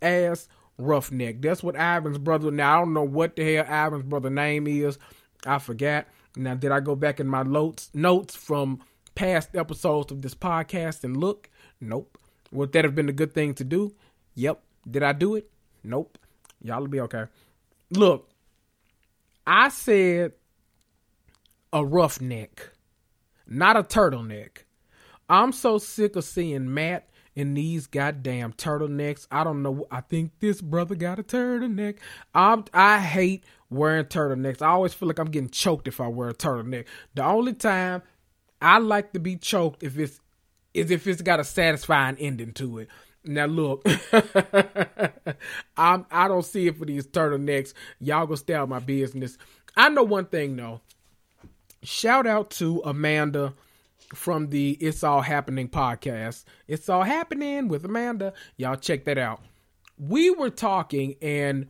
[0.02, 1.42] ass roughneck.
[1.42, 2.52] That's what Ivan's brother.
[2.52, 4.98] Now I don't know what the hell Ivan's brother name is.
[5.46, 6.08] I forgot.
[6.38, 8.80] Now did I go back in my notes notes from
[9.14, 11.50] past episodes of this podcast and look?
[11.82, 12.18] Nope.
[12.54, 13.94] Would that have been a good thing to do?
[14.36, 14.62] Yep.
[14.90, 15.50] Did I do it?
[15.84, 16.18] Nope.
[16.62, 17.26] Y'all will be okay.
[17.92, 18.30] Look,
[19.46, 20.34] I said
[21.72, 22.70] a roughneck,
[23.48, 24.64] not a turtleneck.
[25.30, 29.28] I'm so sick of seeing Matt in these goddamn turtlenecks.
[29.32, 29.88] I don't know.
[29.90, 31.98] I think this brother got a turtleneck.
[32.34, 34.62] I'm, I hate wearing turtlenecks.
[34.62, 36.86] I always feel like I'm getting choked if I wear a turtleneck.
[37.16, 38.04] The only time
[38.62, 40.20] I like to be choked if it's
[40.74, 42.90] is if it's got a satisfying ending to it.
[43.26, 43.86] Now look,
[45.78, 47.74] I'm I don't see it for these turtlenecks.
[48.00, 49.38] Y'all go stay out my business.
[49.76, 50.82] I know one thing though.
[51.84, 53.54] Shout out to Amanda
[54.14, 56.44] from the It's All Happening podcast.
[56.68, 58.34] It's All Happening with Amanda.
[58.58, 59.42] Y'all check that out.
[59.98, 61.68] We were talking and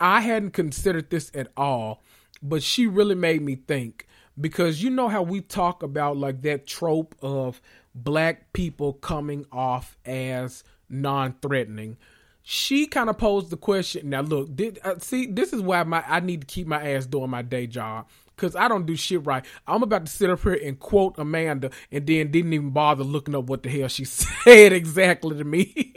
[0.00, 2.02] I hadn't considered this at all,
[2.42, 4.06] but she really made me think
[4.40, 7.60] because you know how we talk about like that trope of
[7.94, 10.64] black people coming off as
[11.02, 11.96] non-threatening.
[12.42, 14.10] She kind of posed the question.
[14.10, 17.06] Now, look, did, uh, see, this is why my I need to keep my ass
[17.06, 19.44] doing my day job because I don't do shit right.
[19.66, 23.34] I'm about to sit up here and quote Amanda, and then didn't even bother looking
[23.34, 25.94] up what the hell she said exactly to me.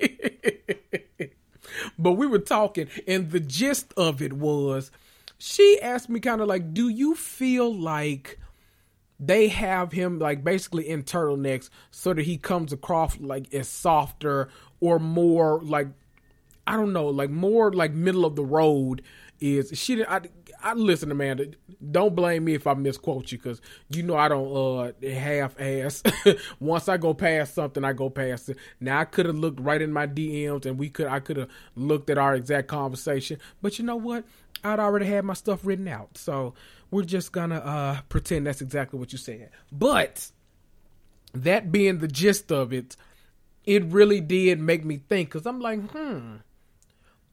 [1.99, 4.91] but we were talking, and the gist of it was,
[5.37, 8.39] she asked me kind of like, "Do you feel like?"
[9.19, 14.47] they have him like basically in turtlenecks so that he comes across like as softer
[14.79, 15.87] or more like
[16.67, 19.01] I don't know, like more like middle of the road
[19.39, 20.03] is she.
[20.03, 20.21] I,
[20.61, 21.47] I listen, Amanda.
[21.91, 26.03] Don't blame me if I misquote you because you know I don't uh half ass.
[26.59, 28.57] Once I go past something, I go past it.
[28.79, 31.49] Now I could have looked right in my DMs and we could I could have
[31.75, 34.25] looked at our exact conversation, but you know what?
[34.63, 36.53] I'd already had my stuff written out, so
[36.91, 39.51] we're just gonna uh pretend that's exactly what you said.
[39.71, 40.31] But
[41.33, 42.97] that being the gist of it,
[43.67, 46.37] it really did make me think because I'm like, hmm.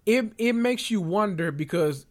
[0.05, 2.05] It it makes you wonder because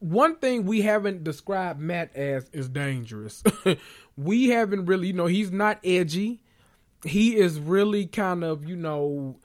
[0.00, 3.44] one thing we haven't described Matt as is dangerous.
[4.16, 6.42] we haven't really, you know, he's not edgy.
[7.04, 9.36] He is really kind of, you know,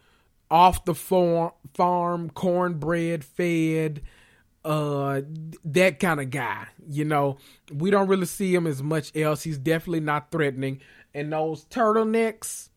[0.50, 4.02] off the farm, farm cornbread fed,
[4.66, 5.22] uh,
[5.66, 6.68] that kind of guy.
[6.88, 7.38] You know,
[7.72, 9.44] we don't really see him as much else.
[9.44, 10.82] He's definitely not threatening.
[11.14, 12.70] And those turtlenecks,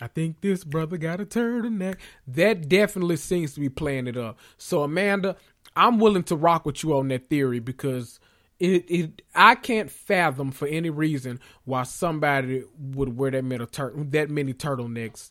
[0.00, 1.96] I think this brother got a turtleneck.
[2.26, 4.38] That definitely seems to be playing it up.
[4.56, 5.36] So Amanda,
[5.76, 8.18] I'm willing to rock with you on that theory because
[8.58, 13.94] it it I can't fathom for any reason why somebody would wear that many tur-
[13.96, 15.30] that many turtlenecks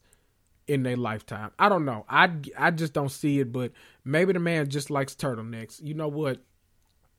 [0.68, 1.52] in their lifetime.
[1.58, 2.06] I don't know.
[2.10, 3.72] I I just don't see it, but
[4.06, 5.84] maybe the man just likes turtlenecks.
[5.84, 6.42] You know what?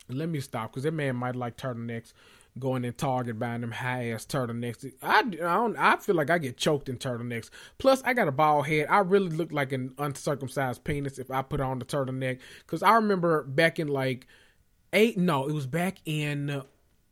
[0.08, 2.12] Let me stop because that man might like turtlenecks
[2.58, 4.92] going in Target buying them high ass turtlenecks.
[5.02, 5.76] I, I don't.
[5.76, 7.50] I feel like I get choked in turtlenecks.
[7.78, 8.86] Plus, I got a bald head.
[8.90, 12.40] I really look like an uncircumcised penis if I put on the turtleneck.
[12.60, 14.26] Because I remember back in like
[14.92, 15.16] eight.
[15.16, 16.50] No, it was back in.
[16.50, 16.62] Uh,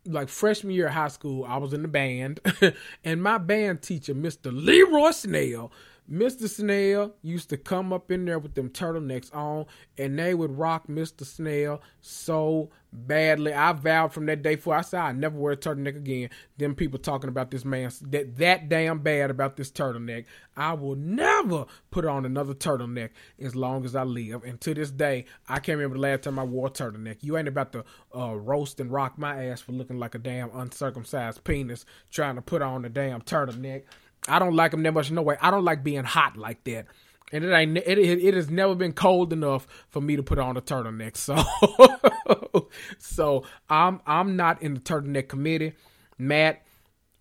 [0.07, 2.41] like freshman year of high school, I was in the band,
[3.05, 4.51] and my band teacher, Mr.
[4.51, 5.71] Leroy Snell,
[6.11, 6.49] Mr.
[6.49, 9.67] Snell used to come up in there with them turtlenecks on,
[9.99, 11.25] and they would rock Mr.
[11.25, 13.53] Snell so badly.
[13.53, 14.79] I vowed from that day forward.
[14.79, 16.31] I said I never wear a turtleneck again.
[16.57, 20.25] Them people talking about this man that that damn bad about this turtleneck.
[20.57, 24.45] I will never put on another turtleneck as long as I live.
[24.45, 27.19] And to this day, I can't remember the last time I wore a turtleneck.
[27.21, 27.85] You ain't about to
[28.17, 32.43] uh, roast and rock my ass for looking like a damn uncircumcised penis trying to
[32.43, 33.85] put on a damn turtleneck.
[34.27, 35.11] I don't like them that much.
[35.11, 35.37] No way.
[35.41, 36.87] I don't like being hot like that.
[37.31, 40.57] And it ain't it, it, has never been cold enough for me to put on
[40.57, 41.17] a turtleneck.
[42.49, 45.75] So so I'm I'm not in the turtleneck committee.
[46.17, 46.63] Matt,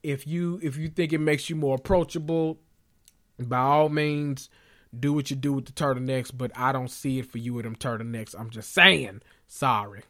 [0.04, 2.60] if you if you think it makes you more approachable,
[3.40, 4.50] by all means,
[4.98, 7.66] do what you do with the turtlenecks, but I don't see it for you with
[7.66, 8.36] them turtlenecks.
[8.38, 9.22] I'm just saying.
[9.48, 10.04] Sorry.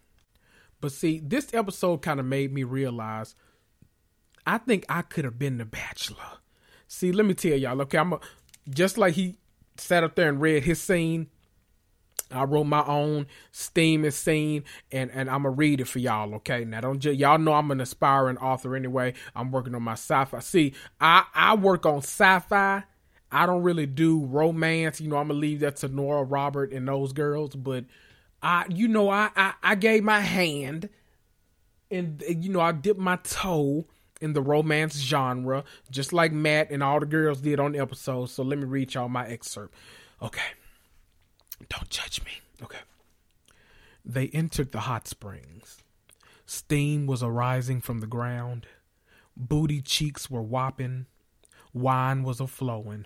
[0.80, 3.36] But see, this episode kind of made me realize
[4.46, 6.40] I think I could have been the bachelor.
[6.88, 8.20] See, let me tell y'all, okay, I'm a,
[8.70, 9.38] just like he
[9.78, 11.28] sat up there and read his scene.
[12.32, 16.36] I wrote my own steaming scene, and and I'm gonna read it for y'all.
[16.36, 19.14] Okay, now don't just, y'all know I'm an aspiring author anyway.
[19.36, 20.40] I'm working on my sci-fi.
[20.40, 22.84] See, I I work on sci-fi.
[23.32, 25.00] I don't really do romance.
[25.00, 27.56] You know, I'm gonna leave that to Nora Robert and those girls.
[27.56, 27.86] But
[28.42, 30.90] I, you know, I I, I gave my hand,
[31.90, 33.86] and you know, I dipped my toe
[34.22, 38.30] in the romance genre, just like Matt and all the girls did on the episode.
[38.30, 39.74] So let me read y'all my excerpt.
[40.22, 40.42] Okay.
[41.70, 42.32] Don't judge me.
[42.62, 42.80] Okay.
[44.06, 45.84] They entered the hot springs.
[46.46, 48.68] Steam was arising from the ground.
[49.36, 51.06] Booty cheeks were whopping.
[51.74, 53.06] Wine was a flowing.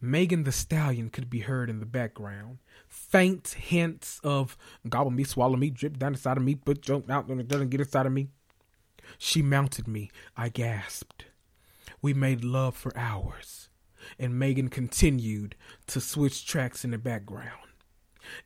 [0.00, 2.58] Megan Thee Stallion could be heard in the background.
[2.88, 4.56] Faint hints of
[4.88, 8.06] gobble me, swallow me, drip down inside of me, but jump out doesn't get inside
[8.06, 8.28] of me.
[9.18, 10.10] She mounted me.
[10.36, 11.26] I gasped.
[12.02, 13.68] We made love for hours,
[14.18, 15.54] and Megan continued
[15.88, 17.68] to switch tracks in the background.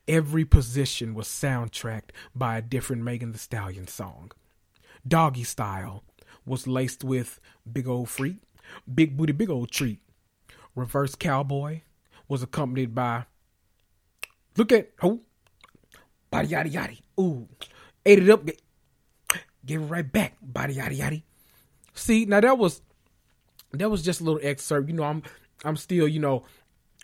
[0.07, 4.31] Every position was soundtracked by a different Megan Thee Stallion song.
[5.07, 6.03] Doggy Style
[6.45, 7.39] was laced with
[7.71, 8.37] Big Old Freak,
[8.93, 9.99] Big Booty Big Old Treat.
[10.75, 11.81] Reverse Cowboy
[12.27, 13.25] was accompanied by
[14.57, 15.21] Look at oh
[16.31, 17.01] body yaddy yaddy.
[17.19, 17.47] Ooh.
[18.05, 18.47] Ate it up,
[19.65, 21.23] give it right back, body yaddy yaddy.
[21.93, 22.81] See, now that was
[23.71, 24.89] that was just a little excerpt.
[24.89, 25.23] You know, I'm
[25.63, 26.43] I'm still, you know,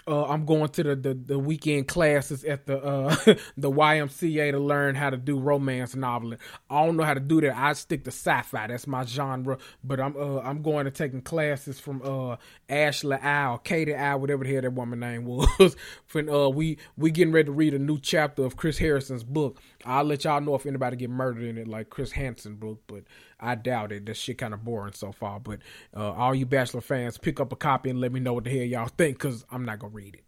[0.07, 3.15] uh, I'm going to the, the, the weekend classes at the uh,
[3.57, 6.39] the YMCA to learn how to do romance noveling.
[6.69, 7.55] I don't know how to do that.
[7.55, 8.67] I stick to sci-fi.
[8.67, 9.57] That's my genre.
[9.83, 14.43] But I'm uh, I'm going to taking classes from uh, Ashley Al, Katie Al, whatever
[14.43, 15.25] the hell that woman name
[15.59, 15.75] was.
[16.13, 19.61] when uh, we we getting ready to read a new chapter of Chris Harrison's book.
[19.85, 22.81] I'll let y'all know if anybody get murdered in it, like Chris Hansen book.
[22.87, 23.03] But
[23.39, 24.05] I doubt it.
[24.05, 25.39] That shit kind of boring so far.
[25.39, 25.59] But
[25.95, 28.49] uh, all you Bachelor fans, pick up a copy and let me know what the
[28.51, 30.23] hell y'all think, because I'm not gonna read it.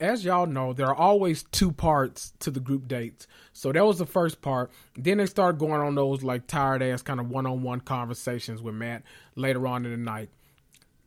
[0.00, 3.26] As y'all know, there are always two parts to the group dates.
[3.52, 4.70] So that was the first part.
[4.96, 8.62] Then they started going on those like tired ass kind of one on one conversations
[8.62, 9.02] with Matt
[9.34, 10.28] later on in the night.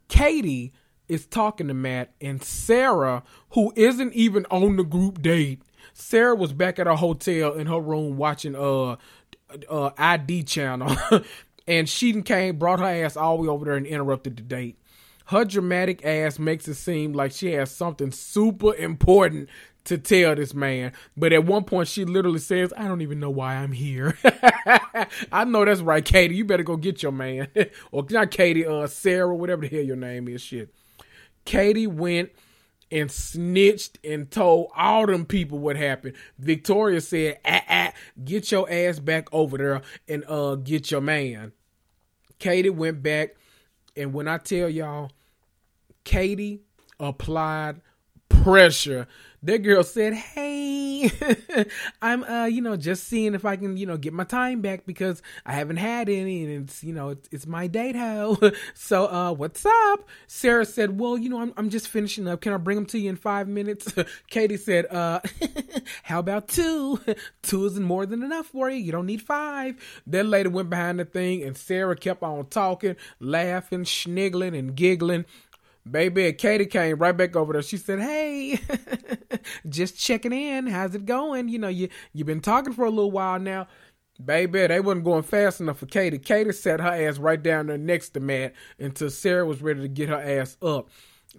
[0.09, 0.73] Katie
[1.07, 5.61] is talking to Matt, and Sarah, who isn't even on the group date,
[5.93, 8.97] Sarah was back at her hotel in her room watching uh
[9.69, 10.95] uh ID channel,
[11.67, 14.77] and she came brought her ass all the way over there and interrupted the date.
[15.25, 19.49] Her dramatic ass makes it seem like she has something super important
[19.85, 20.91] to tell this man.
[21.17, 24.17] But at one point, she literally says, I don't even know why I'm here.
[25.31, 26.35] I know that's right, Katie.
[26.35, 27.47] You better go get your man.
[27.91, 30.41] or not Katie, uh, Sarah, whatever the hell your name is.
[30.41, 30.73] Shit.
[31.45, 32.31] Katie went
[32.91, 36.15] and snitched and told all them people what happened.
[36.37, 41.53] Victoria said, ah, ah, get your ass back over there and uh get your man.
[42.39, 43.35] Katie went back,
[43.95, 45.11] and when I tell y'all,
[46.03, 46.61] Katie
[46.99, 47.81] applied
[48.29, 49.07] pressure
[49.43, 51.11] that girl said, "Hey,
[52.01, 54.85] I'm uh, you know, just seeing if I can, you know, get my time back
[54.85, 58.37] because I haven't had any, and it's, you know, it's, it's my date hoe.
[58.73, 62.41] so, uh, what's up?" Sarah said, "Well, you know, I'm I'm just finishing up.
[62.41, 63.93] Can I bring them to you in five minutes?"
[64.29, 65.19] Katie said, "Uh,
[66.03, 66.99] how about two?
[67.41, 68.77] two isn't more than enough for you.
[68.77, 69.75] You don't need five.
[70.05, 75.25] Then later went behind the thing, and Sarah kept on talking, laughing, schniggling, and giggling.
[75.89, 77.61] Baby, and Katie came right back over there.
[77.61, 78.59] She said, "Hey,
[79.69, 80.67] just checking in.
[80.67, 81.49] How's it going?
[81.49, 83.67] You know, you you've been talking for a little while now."
[84.23, 86.19] Baby, they wasn't going fast enough for Katie.
[86.19, 89.87] Katie sat her ass right down there next to Matt until Sarah was ready to
[89.87, 90.89] get her ass up.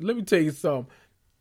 [0.01, 0.91] Let me tell you something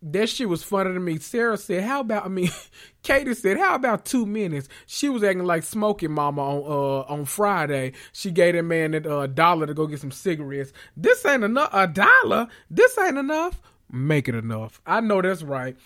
[0.01, 1.19] that shit was funny to me.
[1.19, 2.49] Sarah said, "How about?" I mean,
[3.03, 7.25] Katie said, "How about two minutes?" She was acting like smoking mama on uh on
[7.25, 7.93] Friday.
[8.11, 10.73] She gave that man a uh, dollar to go get some cigarettes.
[10.97, 11.69] This ain't enough.
[11.73, 12.47] A dollar.
[12.69, 13.61] This ain't enough.
[13.91, 14.81] Make it enough.
[14.85, 15.77] I know that's right.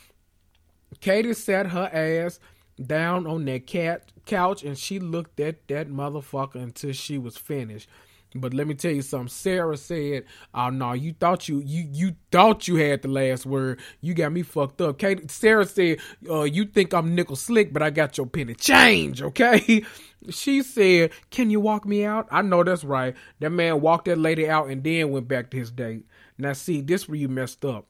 [1.02, 2.40] Katie sat her ass
[2.84, 7.90] down on that cat couch and she looked at that motherfucker until she was finished.
[8.34, 9.30] But let me tell you something.
[9.30, 13.80] Sarah said, "Oh no, you thought you you you thought you had the last word.
[14.02, 16.00] You got me fucked up." Kate, Sarah said,
[16.30, 19.84] uh, "You think I'm nickel slick, but I got your penny change." Okay.
[20.32, 23.16] She said, "Can you walk me out?" I know that's right.
[23.42, 26.06] That man walked that lady out and then went back to his date.
[26.38, 27.86] Now, see, this where you messed up,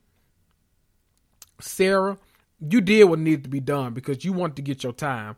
[1.61, 2.17] Sarah.
[2.59, 5.35] You did what needed to be done because you wanted to get your time.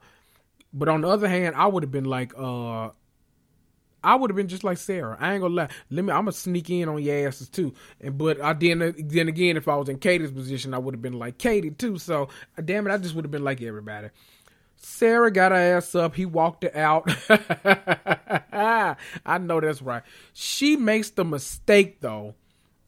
[0.74, 2.89] But on the other hand, I would have been like, uh,
[4.04, 5.18] I would have been just like Sarah.
[5.20, 5.70] I ain't gonna lie.
[5.89, 6.12] Let me.
[6.12, 7.74] I'm gonna sneak in on your asses too.
[8.00, 11.02] And but I then then again, if I was in Katie's position, I would have
[11.02, 11.98] been like Katie too.
[11.98, 12.30] So
[12.64, 14.10] damn it, I just would have been like everybody.
[14.78, 16.16] Sarah got her ass up.
[16.16, 17.10] He walked her out.
[19.26, 20.04] I know that's right.
[20.34, 22.36] She makes the mistake though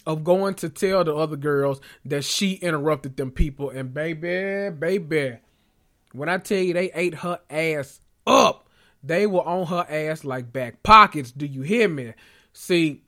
[0.06, 3.70] of going to tell the other girls that she interrupted them people.
[3.70, 5.38] And baby, baby,
[6.14, 8.69] when I tell you they ate her ass up
[9.04, 11.32] they were on her ass like back pockets.
[11.32, 12.14] Do you hear me?
[12.54, 13.04] See,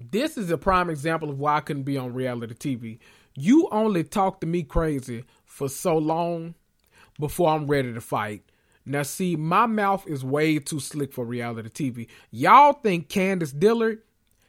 [0.00, 2.98] this is a prime example of why I couldn't be on reality TV.
[3.34, 6.54] You only talk to me crazy for so long
[7.18, 8.42] before I'm ready to fight.
[8.84, 12.06] Now, see, my mouth is way too slick for reality TV.
[12.30, 14.02] Y'all think Candiace Dillard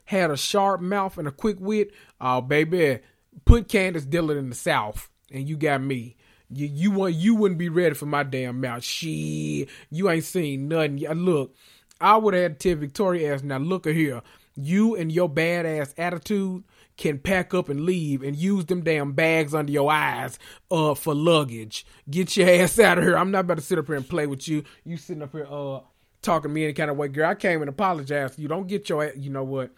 [0.05, 1.91] had a sharp mouth and a quick wit?
[2.21, 2.99] Oh, baby,
[3.45, 6.15] put Candiace Dillard in the South, and you got me.
[6.49, 8.83] You you want you wouldn't be ready for my damn mouth.
[8.83, 10.99] She you ain't seen nothing.
[10.99, 11.53] Look,
[11.99, 14.21] I would have had to Victoria ass now look here.
[14.55, 16.63] You and your badass attitude
[16.95, 20.39] can pack up and leave and use them damn bags under your eyes
[20.71, 21.85] uh for luggage.
[22.09, 23.17] Get your ass out of here.
[23.17, 24.63] I'm not about to sit up here and play with you.
[24.85, 25.81] You sitting up here uh
[26.21, 27.29] talking to me any kind of way, girl.
[27.29, 28.39] I came and apologized.
[28.39, 29.71] You don't get your you know what?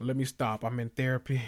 [0.00, 0.64] Let me stop.
[0.64, 1.42] I'm in therapy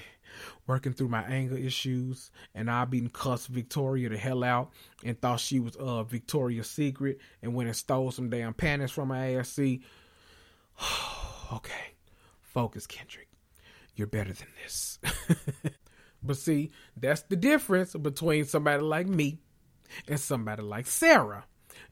[0.66, 4.72] working through my anger issues, and I been cussed Victoria the hell out
[5.04, 9.08] and thought she was uh Victoria's Secret and went and stole some damn panties from
[9.08, 9.82] my ASC.
[11.52, 11.92] Okay,
[12.40, 13.28] focus, Kendrick.
[13.94, 14.98] You're better than this.
[16.22, 19.38] but see, that's the difference between somebody like me
[20.08, 21.44] and somebody like Sarah.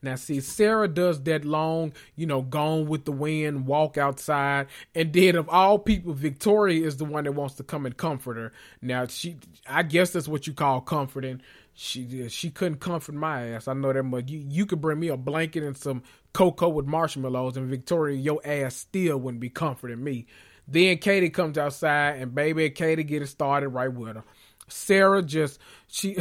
[0.03, 5.13] Now, see, Sarah does that long, you know, gone with the wind, walk outside, and
[5.13, 8.53] then of all people, Victoria is the one that wants to come and comfort her.
[8.81, 9.37] Now, she,
[9.67, 11.41] I guess that's what you call comforting.
[11.75, 13.69] She, she couldn't comfort my ass.
[13.69, 14.29] I know that much.
[14.29, 18.41] You, you could bring me a blanket and some cocoa with marshmallows, and Victoria, your
[18.45, 20.27] ass still wouldn't be comforting me.
[20.67, 24.25] Then Katie comes outside, and baby, Katie get it started right with her.
[24.69, 26.17] Sarah just she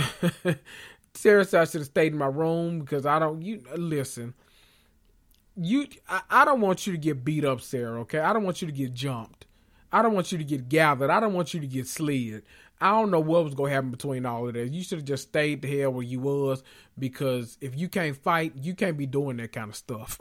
[1.14, 3.42] Sarah said I should have stayed in my room because I don't.
[3.42, 4.34] You listen.
[5.58, 8.00] You, I, I don't want you to get beat up, Sarah.
[8.02, 9.46] Okay, I don't want you to get jumped.
[9.92, 11.10] I don't want you to get gathered.
[11.10, 12.44] I don't want you to get slid.
[12.82, 14.72] I don't know what was gonna happen between all of that.
[14.72, 16.64] You should have just stayed the hell where you was
[16.98, 20.18] because if you can't fight, you can't be doing that kind of stuff.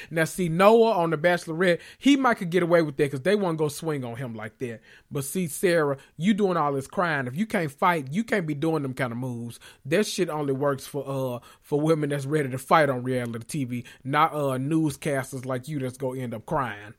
[0.10, 3.36] now, see Noah on the Bachelorette, he might could get away with that because they
[3.36, 4.80] won't go swing on him like that.
[5.10, 7.26] But see Sarah, you doing all this crying.
[7.26, 9.60] If you can't fight, you can't be doing them kind of moves.
[9.84, 13.84] That shit only works for uh for women that's ready to fight on reality TV,
[14.02, 16.94] not uh newscasters like you that's gonna end up crying.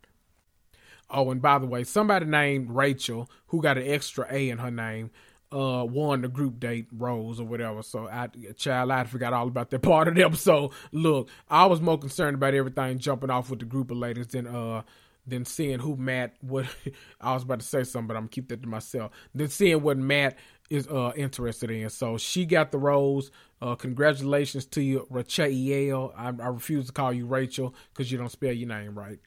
[1.12, 4.70] Oh, and by the way, somebody named Rachel, who got an extra A in her
[4.72, 5.10] name,
[5.52, 7.82] uh, won the group date rose or whatever.
[7.82, 10.72] So I, child, I forgot all about that part of the episode.
[10.92, 14.48] Look, I was more concerned about everything jumping off with the group of ladies than
[14.48, 14.84] uh
[15.28, 16.66] than seeing who Matt what
[17.20, 19.12] I was about to say something, but I'm gonna keep that to myself.
[19.34, 20.38] Than seeing what Matt
[20.70, 21.90] is uh interested in.
[21.90, 23.32] So she got the rose.
[23.62, 26.14] Uh, congratulations to you, Rachel.
[26.16, 29.20] I, I refuse to call you Rachel because you don't spell your name right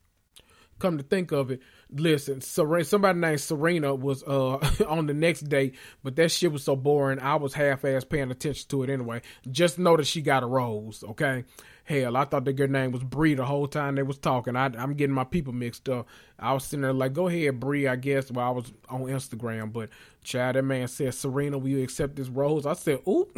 [0.83, 4.57] come to think of it, listen, Serena, somebody named Serena was uh
[4.89, 5.73] on the next day,
[6.03, 7.21] but that shit was so boring.
[7.21, 9.23] I was half ass paying attention to it anyway.
[9.51, 11.45] Just know that she got a rose, okay?
[11.85, 14.55] Hell, I thought the girl name was Bree the whole time they was talking.
[14.55, 16.07] I, am getting my people mixed up.
[16.39, 18.31] I was sitting there like, go ahead, Bree, I guess.
[18.31, 19.91] While I was on Instagram, but
[20.23, 22.67] child, that man said, Serena, will you accept this rose?
[22.67, 23.29] I said, ooh,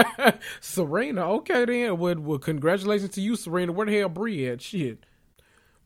[0.60, 1.98] Serena, okay then.
[1.98, 3.70] Well, well, congratulations to you, Serena.
[3.70, 4.60] Where the hell Bree at?
[4.60, 4.98] Shit.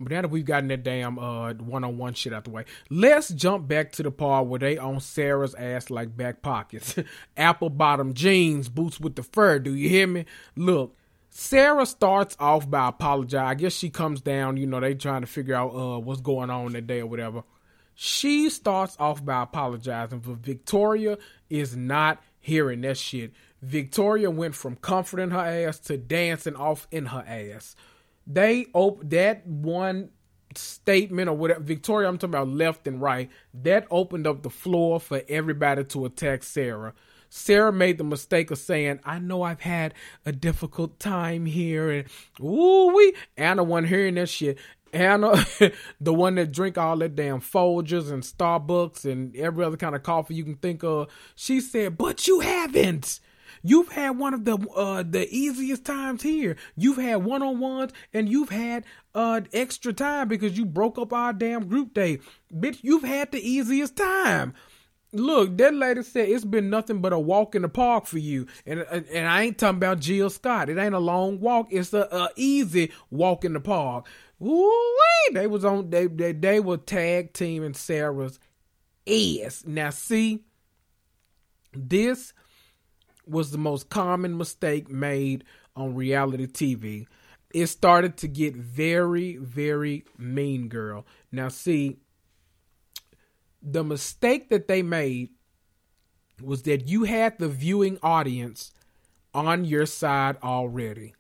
[0.00, 2.64] But now that we've gotten that damn uh one on one shit out the way,
[2.90, 6.96] let's jump back to the part where they on Sarah's ass like back pockets.
[7.36, 9.58] Apple bottom jeans, boots with the fur.
[9.58, 10.24] Do you hear me?
[10.56, 10.96] Look,
[11.30, 13.48] Sarah starts off by apologizing.
[13.48, 16.50] I guess she comes down, you know, they trying to figure out uh what's going
[16.50, 17.42] on that day or whatever.
[17.94, 21.18] She starts off by apologizing, but Victoria
[21.50, 23.32] is not hearing that shit.
[23.60, 27.74] Victoria went from comforting her ass to dancing off in her ass
[28.28, 30.10] they op- that one
[30.54, 35.00] statement or whatever Victoria I'm talking about left and right that opened up the floor
[35.00, 36.94] for everybody to attack Sarah.
[37.30, 42.08] Sarah made the mistake of saying, "I know I've had a difficult time here," and
[42.40, 44.58] ooh we Anna wasn't hearing that shit.
[44.92, 45.44] Anna,
[46.00, 50.02] the one that drink all that damn Folgers and Starbucks and every other kind of
[50.02, 53.20] coffee you can think of, she said, "But you haven't."
[53.62, 56.56] You've had one of the uh, the easiest times here.
[56.76, 58.84] You've had one on ones and you've had
[59.14, 62.20] uh, extra time because you broke up our damn group day.
[62.52, 64.54] Bitch, you've had the easiest time.
[65.12, 68.46] Look, that lady said it's been nothing but a walk in the park for you,
[68.66, 70.68] and and I ain't talking about Jill Scott.
[70.68, 74.06] It ain't a long walk; it's a, a easy walk in the park.
[74.42, 74.98] Ooh,
[75.32, 78.38] they was on they they they were tag teaming Sarah's
[79.06, 79.64] ass.
[79.66, 80.44] Now see,
[81.72, 82.34] this
[83.28, 85.44] was the most common mistake made
[85.76, 87.06] on reality TV.
[87.52, 91.06] It started to get very, very mean girl.
[91.32, 91.96] Now, see,
[93.62, 95.30] the mistake that they made
[96.42, 98.72] was that you had the viewing audience
[99.34, 101.14] on your side already.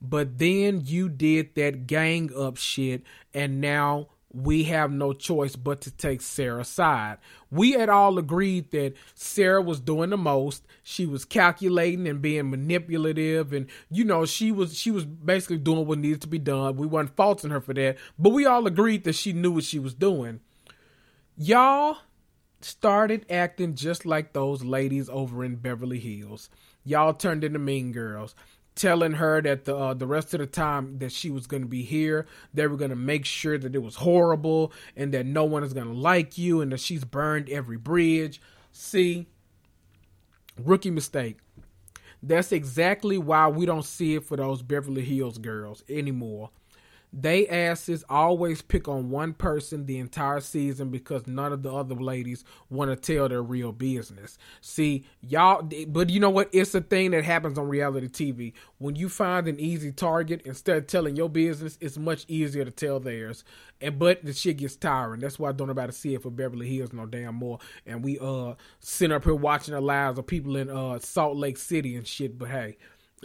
[0.00, 5.80] But then you did that gang up shit, and now we have no choice but
[5.82, 7.16] to take Sarah's side.
[7.50, 10.66] We had all agreed that Sarah was doing the most.
[10.82, 15.86] She was calculating and being manipulative and you know, she was she was basically doing
[15.86, 16.76] what needed to be done.
[16.76, 19.78] We weren't faulting her for that, but we all agreed that she knew what she
[19.78, 20.40] was doing.
[21.36, 21.98] Y'all
[22.60, 26.50] started acting just like those ladies over in Beverly Hills.
[26.84, 28.34] Y'all turned into mean girls
[28.76, 31.68] telling her that the uh, the rest of the time that she was going to
[31.68, 35.44] be here, they were going to make sure that it was horrible and that no
[35.44, 38.40] one is going to like you and that she's burned every bridge.
[38.70, 39.26] See,
[40.62, 41.38] rookie mistake.
[42.22, 46.50] That's exactly why we don't see it for those Beverly Hills girls anymore.
[47.12, 51.94] They asses always pick on one person the entire season because none of the other
[51.94, 54.36] ladies want to tell their real business.
[54.60, 56.50] See, y'all, but you know what?
[56.52, 58.52] It's a thing that happens on reality TV.
[58.78, 62.70] When you find an easy target, instead of telling your business, it's much easier to
[62.70, 63.44] tell theirs.
[63.80, 65.20] And but the shit gets tiring.
[65.20, 67.58] That's why I don't about to see it for Beverly Hills no damn more.
[67.86, 71.58] And we uh sitting up here watching the lives of people in uh Salt Lake
[71.58, 72.38] City and shit.
[72.38, 72.76] But hey,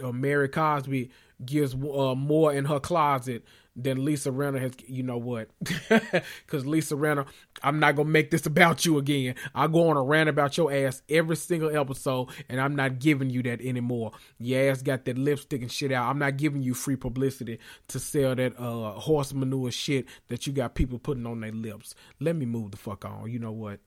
[0.02, 1.10] uh, Mary Cosby
[1.44, 4.72] gives uh, more in her closet than Lisa Rinna has.
[4.86, 5.48] You know what?
[6.46, 7.26] Because Lisa Rinna,
[7.62, 9.34] I'm not gonna make this about you again.
[9.54, 13.30] I go on a rant about your ass every single episode, and I'm not giving
[13.30, 14.12] you that anymore.
[14.38, 16.08] Your ass got that lipstick and shit out.
[16.08, 17.58] I'm not giving you free publicity
[17.88, 21.94] to sell that uh horse manure shit that you got people putting on their lips.
[22.20, 23.30] Let me move the fuck on.
[23.30, 23.80] You know what?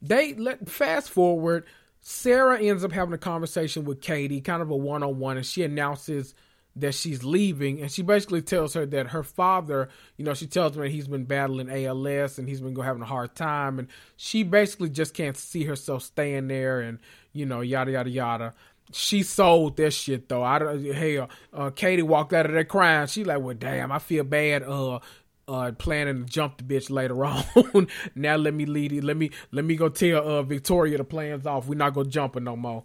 [0.00, 1.64] They let fast forward.
[2.00, 5.46] Sarah ends up having a conversation with Katie, kind of a one on one, and
[5.46, 6.34] she announces
[6.76, 10.74] that she's leaving, and she basically tells her that her father, you know, she tells
[10.74, 14.42] him that he's been battling ALS and he's been having a hard time, and she
[14.42, 16.98] basically just can't see herself staying there, and
[17.32, 18.54] you know, yada yada yada.
[18.92, 20.42] She sold this shit though.
[20.42, 23.06] I hey, uh, uh, Katie walked out of there crying.
[23.06, 24.62] She like, well, damn, I feel bad.
[24.62, 25.00] Uh,
[25.48, 27.24] uh, planning to jump the bitch later
[27.74, 27.88] on.
[28.14, 29.04] now let me lead it.
[29.04, 31.66] Let me let me go tell uh Victoria the plans off.
[31.66, 32.84] We're not gonna jump her no more.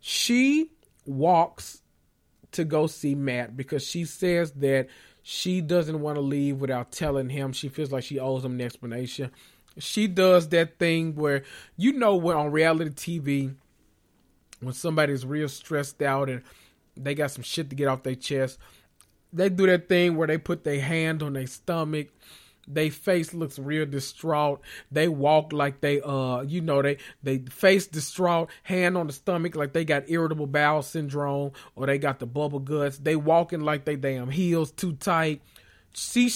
[0.00, 0.72] She
[1.06, 1.81] walks
[2.52, 4.88] to go see Matt because she says that
[5.22, 7.52] she doesn't want to leave without telling him.
[7.52, 9.30] She feels like she owes him an explanation.
[9.78, 11.44] She does that thing where
[11.76, 13.54] you know when on reality TV
[14.60, 16.42] when somebody's real stressed out and
[16.96, 18.58] they got some shit to get off their chest,
[19.32, 22.08] they do that thing where they put their hand on their stomach
[22.68, 24.60] they face looks real distraught.
[24.90, 29.56] They walk like they uh you know they they face distraught, hand on the stomach
[29.56, 32.98] like they got irritable bowel syndrome or they got the bubble guts.
[32.98, 35.42] They walking like they damn heels too tight.
[35.92, 36.30] See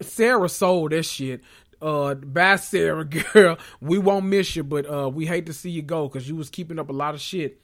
[0.00, 1.42] Sarah sold that shit.
[1.80, 3.58] Uh bye Sarah girl.
[3.80, 6.50] We won't miss you, but uh we hate to see you go cuz you was
[6.50, 7.60] keeping up a lot of shit.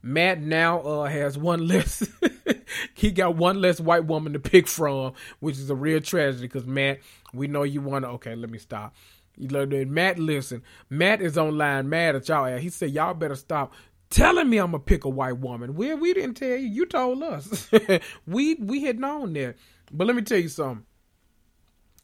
[0.00, 2.08] Matt now uh, has one less.
[2.94, 6.46] he got one less white woman to pick from, which is a real tragedy.
[6.46, 7.00] Because Matt,
[7.32, 8.10] we know you want to.
[8.10, 8.94] Okay, let me stop.
[9.36, 10.62] You know, Matt, listen.
[10.90, 12.56] Matt is online mad at y'all.
[12.58, 13.72] He said y'all better stop
[14.10, 15.74] telling me I'm gonna pick a white woman.
[15.74, 16.68] Well, we didn't tell you.
[16.68, 17.70] You told us.
[18.26, 19.56] we we had known that.
[19.92, 20.84] But let me tell you something.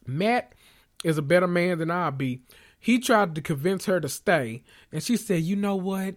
[0.06, 0.52] Matt
[1.02, 2.42] is a better man than I'll be.
[2.78, 4.62] He tried to convince her to stay,
[4.92, 6.16] and she said, "You know what?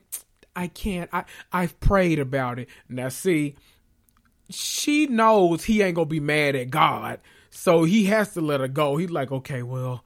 [0.56, 1.10] I can't.
[1.14, 2.68] I I've prayed about it.
[2.90, 3.56] Now see,
[4.50, 7.20] she knows he ain't gonna be mad at God,
[7.50, 8.98] so he has to let her go.
[8.98, 10.04] He's like, okay, well,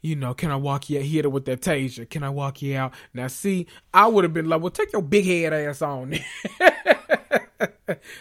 [0.00, 1.04] you know, can I walk you out?
[1.04, 2.08] Hit her with that taser.
[2.08, 2.92] Can I walk you out?
[3.12, 6.14] Now see, I would have been like, well, take your big head ass on.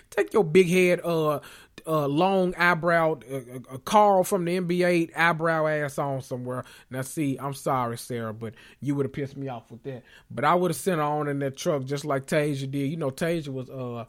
[0.09, 1.39] take your big head, uh,
[1.85, 3.39] uh, long eyebrow, uh,
[3.71, 6.63] uh, Carl from the NBA eyebrow ass on somewhere.
[6.89, 10.03] Now, see, I'm sorry, Sarah, but you would have pissed me off with that.
[10.31, 12.89] But I would have sent her on in that truck just like Tasia did.
[12.89, 14.05] You know, Tasia was uh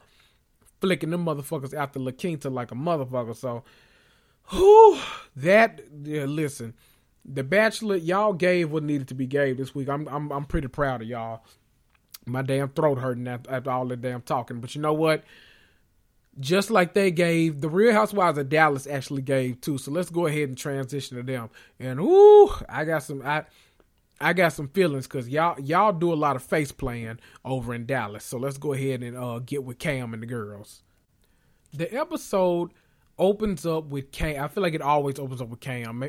[0.85, 3.35] flicking them motherfuckers after Quinta like a motherfucker.
[3.35, 3.65] So,
[4.51, 4.99] whew,
[5.37, 6.75] that yeah, listen,
[7.25, 9.89] the Bachelor, y'all gave what needed to be gave this week.
[9.89, 11.43] I'm I'm I'm pretty proud of y'all.
[12.27, 15.25] My damn throat hurting after all the damn talking, but you know what?
[16.41, 19.79] just like they gave the Real Housewives of Dallas actually gave too.
[19.79, 21.49] So let's go ahead and transition to them.
[21.79, 23.45] And ooh, I got some I
[24.21, 27.87] I got some feelings because y'all y'all do a lot of face playing over in
[27.87, 28.25] Dallas.
[28.25, 30.83] So let's go ahead and uh, get with Cam and the girls.
[31.73, 32.73] The episode
[33.19, 34.43] opens up with Cam.
[34.43, 36.05] I feel like it always opens up with Cam.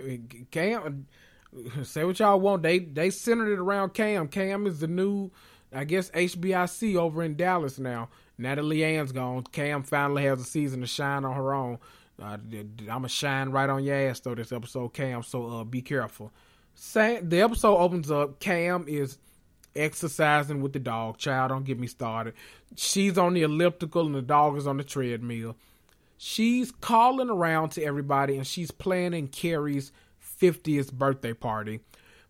[0.51, 1.07] Cam,
[1.83, 2.63] say what y'all want.
[2.63, 4.27] They they centered it around Cam.
[4.27, 5.31] Cam is the new,
[5.73, 8.09] I guess HBIC over in Dallas now.
[8.37, 11.79] Now that LeeAnne's gone, Cam finally has a season to shine on her own.
[12.21, 15.23] Uh, I'm gonna shine right on your ass though this episode, Cam.
[15.23, 16.31] So uh, be careful.
[16.76, 18.39] The episode opens up.
[18.39, 19.17] Cam is
[19.76, 21.17] exercising with the dog.
[21.17, 22.34] Child, don't get me started.
[22.76, 25.55] She's on the elliptical and the dog is on the treadmill.
[26.17, 29.91] She's calling around to everybody and she's planning Kary's
[30.41, 31.82] 50th birthday party.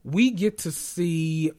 [0.04, 1.52] We get to see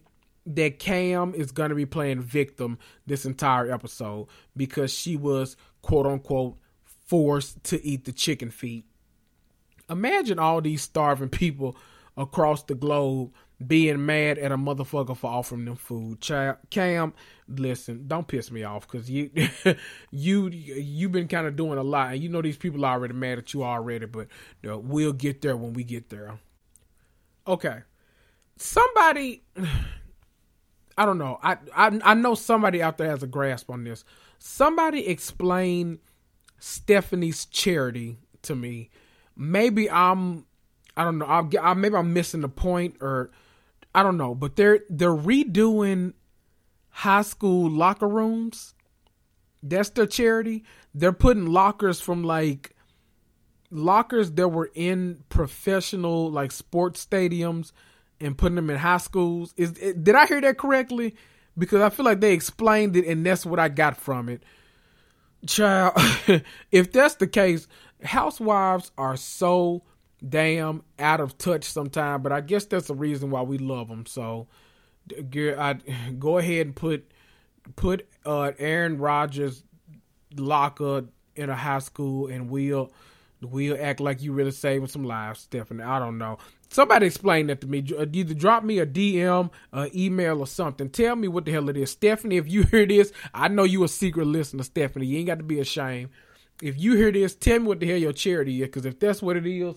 [0.47, 6.07] that Cam is going to be playing victim this entire episode because she was quote
[6.07, 6.57] unquote
[7.07, 8.85] forced to eat the chicken feet.
[9.89, 11.77] Imagine all these starving people
[12.17, 13.33] across the globe
[13.65, 16.21] being mad at a motherfucker for offering them food.
[16.21, 17.15] Child, Cam,
[17.49, 19.31] listen, don't piss me off because you,
[20.11, 23.15] you, you've been kind of doing a lot, and you know these people are already
[23.15, 24.07] mad at you already.
[24.07, 24.29] But
[24.63, 26.39] you know, we'll get there when we get there.
[27.47, 27.81] Okay,
[28.57, 29.43] somebody.
[30.99, 31.39] I don't know.
[31.43, 34.03] I, I I know somebody out there has a grasp on this.
[34.39, 35.99] Somebody explain
[36.59, 38.89] Stephanie's charity to me.
[39.37, 40.46] Maybe I'm
[40.97, 41.27] I don't know.
[41.27, 43.31] I'll, I, maybe I'm missing the point or
[43.95, 44.35] I don't know.
[44.35, 46.15] But they're they're redoing
[46.91, 48.75] high school locker rooms.
[49.63, 50.65] That's their charity.
[50.95, 52.75] They're putting lockers from like
[53.71, 57.73] lockers that were in professional like sports stadiums
[58.21, 59.53] and putting them in high schools.
[59.57, 61.15] Is did I hear that correctly?
[61.59, 64.43] Because I feel like they explained it, and that's what I got from it.
[65.47, 65.95] Child,
[66.71, 67.67] if that's the case,
[68.03, 69.83] housewives are so
[70.27, 72.23] damn out of touch sometimes.
[72.23, 74.07] But I guess that's the reason why we love them.
[74.07, 74.49] So,
[75.13, 75.79] I
[76.19, 77.11] go ahead and put
[77.75, 79.65] put uh, Aaron Rodgers
[80.37, 82.93] locker in a high school, and we'll
[83.43, 85.83] we'll act like you really saving some lives, Stephanie.
[85.83, 86.39] I don't know.
[86.69, 87.85] Somebody explain that to me.
[87.97, 90.89] Uh, either drop me a DM, an email, or something.
[90.89, 91.91] Tell me what the hell it is.
[91.91, 95.07] Stephanie, if you hear this, I know you a secret listener, Stephanie.
[95.07, 96.11] You ain't got to be ashamed.
[96.63, 99.23] if you hear this, tell me what the hell your charity is, because if that's
[99.23, 99.77] what it is,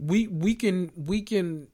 [0.00, 1.68] we we can we can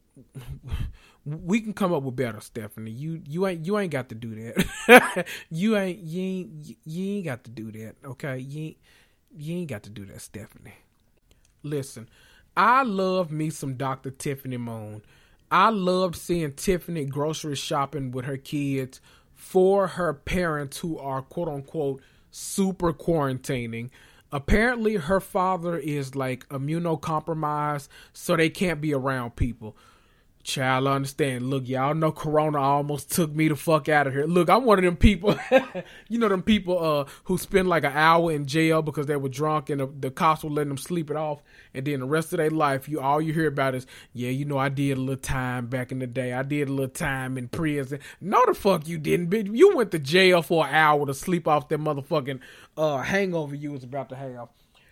[1.26, 2.92] we can come up with better, Stephanie.
[2.92, 5.26] You you ain't you ain't got to do that.
[5.50, 7.96] you ain't you ain't you ain't got to do that.
[8.04, 8.76] Okay, you ain't,
[9.36, 10.74] you ain't got to do that, Stephanie.
[11.64, 12.08] Listen,
[12.56, 14.10] I love me some Dr.
[14.10, 15.02] Tiffany Moon.
[15.50, 19.00] I loved seeing Tiffany grocery shopping with her kids
[19.34, 23.90] for her parents who are quote unquote super quarantining.
[24.32, 29.76] Apparently, her father is like immunocompromised, so they can't be around people.
[30.46, 31.50] Child, I understand.
[31.50, 34.26] Look, y'all know Corona almost took me the fuck out of here.
[34.26, 35.36] Look, I'm one of them people.
[36.08, 39.28] you know them people uh who spend like an hour in jail because they were
[39.28, 41.42] drunk and the, the cops were letting them sleep it off,
[41.74, 44.44] and then the rest of their life, you all you hear about is, yeah, you
[44.44, 46.32] know, I did a little time back in the day.
[46.32, 47.98] I did a little time in prison.
[48.20, 49.30] No, the fuck you didn't.
[49.30, 49.52] Bitch.
[49.52, 52.38] You went to jail for an hour to sleep off that motherfucking
[52.76, 54.48] uh hangover you was about to have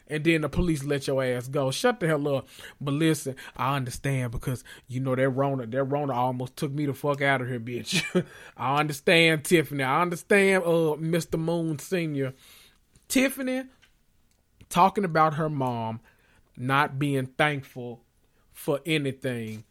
[0.09, 1.71] and then the police let your ass go.
[1.71, 2.49] Shut the hell up.
[2.81, 6.95] But listen, I understand because you know that Rona, that Rona almost took me the
[6.95, 8.25] fuck out of here, bitch.
[8.57, 9.83] I understand, Tiffany.
[9.83, 11.39] I understand, uh, Mr.
[11.39, 12.35] Moon Senior.
[13.09, 13.65] Tiffany
[14.69, 16.01] talking about her mom
[16.57, 18.03] not being thankful
[18.53, 19.65] for anything.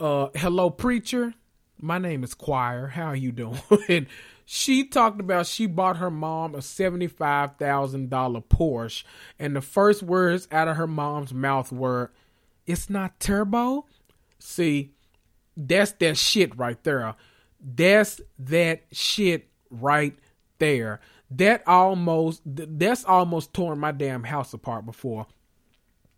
[0.00, 1.34] Uh, hello, preacher.
[1.80, 2.88] My name is Choir.
[2.88, 3.60] How are you doing?
[4.50, 8.08] She talked about she bought her mom a $75,000
[8.48, 9.04] Porsche,
[9.38, 12.12] and the first words out of her mom's mouth were,
[12.66, 13.84] It's not turbo?
[14.38, 14.94] See,
[15.54, 17.14] that's that shit right there.
[17.60, 20.18] That's that shit right
[20.58, 21.00] there.
[21.30, 25.26] That almost, that's almost torn my damn house apart before.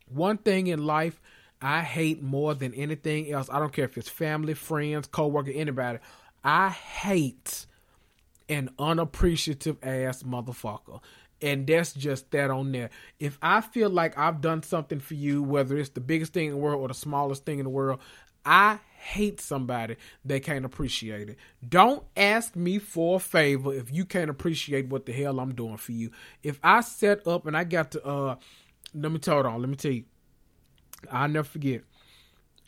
[0.07, 1.21] One thing in life
[1.61, 5.99] I hate more than anything else, I don't care if it's family, friends, coworker, anybody,
[6.45, 7.67] I hate
[8.51, 11.01] an unappreciative ass motherfucker.
[11.41, 12.91] And that's just that on there.
[13.19, 16.51] If I feel like I've done something for you, whether it's the biggest thing in
[16.53, 18.01] the world or the smallest thing in the world,
[18.45, 19.97] I hate somebody
[20.27, 21.39] that can't appreciate it.
[21.67, 25.79] Don't ask me for a favor if you can't appreciate what the hell I'm doing
[25.79, 26.11] for you.
[26.43, 28.37] If I set up and I got to uh
[28.93, 30.05] let me tell on, let me tell you.
[31.11, 31.83] I'll never forget.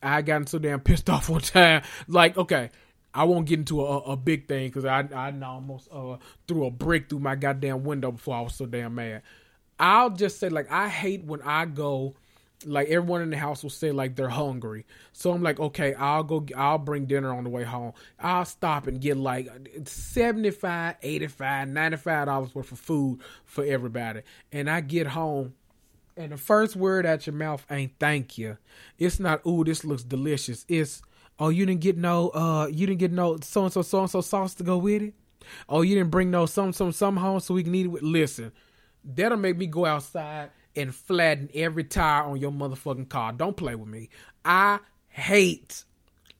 [0.03, 1.83] I got so damn pissed off one time.
[2.09, 2.71] Like, okay,
[3.15, 6.17] I won't get into a, a big thing because I I almost uh,
[6.49, 9.23] threw a brick through my goddamn window before I was so damn mad.
[9.79, 12.15] I'll just say like I hate when I go
[12.65, 14.87] like everyone in the house will say like they're hungry.
[15.13, 17.93] So I'm like, okay, I'll go I'll bring dinner on the way home.
[18.19, 19.49] I'll stop and get like
[19.85, 24.23] 75, 85, 95 dollars worth of food for everybody.
[24.53, 25.55] And I get home
[26.17, 28.59] and the first word out your mouth ain't thank you.
[28.99, 30.65] It's not ooh this looks delicious.
[30.69, 31.03] It's
[31.43, 34.09] Oh, you didn't get no uh you didn't get no so and so so and
[34.09, 35.15] so sauce to go with it?
[35.69, 38.05] Oh, you didn't bring no some some some home so we can eat it with
[38.05, 38.53] listen.
[39.05, 43.33] That'll make me go outside and flatten every tire on your motherfucking car.
[43.33, 44.09] Don't play with me.
[44.45, 44.79] I
[45.09, 45.83] hate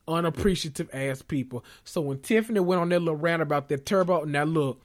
[0.07, 1.65] unappreciative ass people.
[1.83, 4.81] So when Tiffany went on that little rant about that turbo, now look,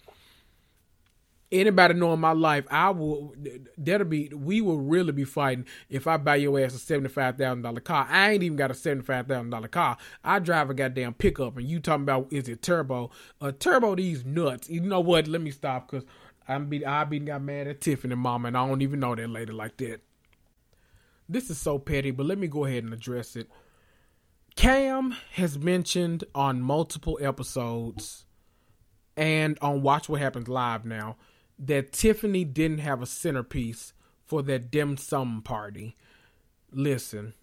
[1.51, 3.35] anybody knowing my life, I will.
[3.77, 4.29] That'll be.
[4.29, 7.81] We will really be fighting if I buy your ass a seventy five thousand dollar
[7.81, 8.07] car.
[8.09, 9.97] I ain't even got a seventy five thousand dollar car.
[10.25, 13.11] I drive a goddamn pickup, and you talking about is it turbo?
[13.41, 14.69] A uh, turbo these nuts.
[14.69, 15.29] You know what?
[15.29, 16.07] Let me stop because
[16.47, 16.85] I'm be.
[16.85, 19.77] I been got mad at Tiffany mama, and I don't even know that lady like
[19.79, 20.01] that.
[21.29, 23.49] This is so petty, but let me go ahead and address it.
[24.57, 28.25] Cam has mentioned on multiple episodes
[29.17, 31.17] and on Watch What Happens Live now
[31.59, 33.93] that Tiffany didn't have a centerpiece
[34.25, 35.97] for that dim sum party.
[36.71, 37.35] Listen,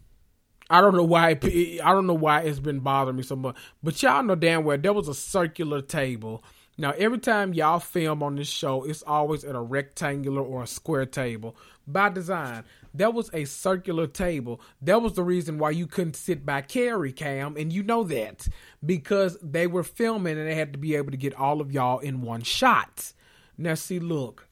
[0.70, 4.02] I don't know why I don't know why it's been bothering me so much, but
[4.02, 6.42] y'all know damn well there was a circular table.
[6.78, 10.66] Now every time y'all film on this show, it's always at a rectangular or a
[10.66, 11.56] square table
[11.86, 12.64] by design.
[12.92, 14.60] There was a circular table.
[14.82, 18.48] That was the reason why you couldn't sit by Kary Cam, and you know that
[18.84, 21.98] because they were filming and they had to be able to get all of y'all
[21.98, 23.12] in one shot.
[23.58, 24.48] Now, see, look,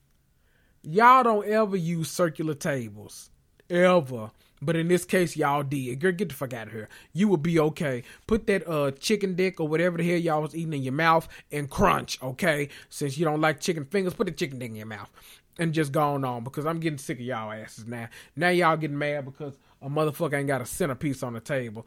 [0.83, 3.31] y'all don't ever use circular tables,
[3.69, 4.31] ever.
[4.63, 6.01] But in this case, y'all did.
[6.01, 6.89] Girl, get the fuck out of here.
[7.13, 8.03] You will be okay.
[8.27, 11.29] Put that uh chicken dick or whatever the hell y'all was eating in your mouth
[11.53, 12.71] and crunch, okay?
[12.89, 15.11] Since you don't like chicken fingers, put the chicken dick in your mouth
[15.59, 18.09] and just going on because I'm getting sick of y'all asses now.
[18.37, 21.87] Now y'all getting mad because a motherfucker ain't got a centerpiece on the table.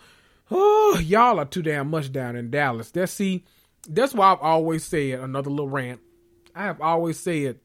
[0.50, 2.92] Oh, y'all are too damn much down in Dallas.
[2.92, 3.44] That's see,
[3.88, 6.00] that's why I've always said another little rant.
[6.58, 7.60] I have always said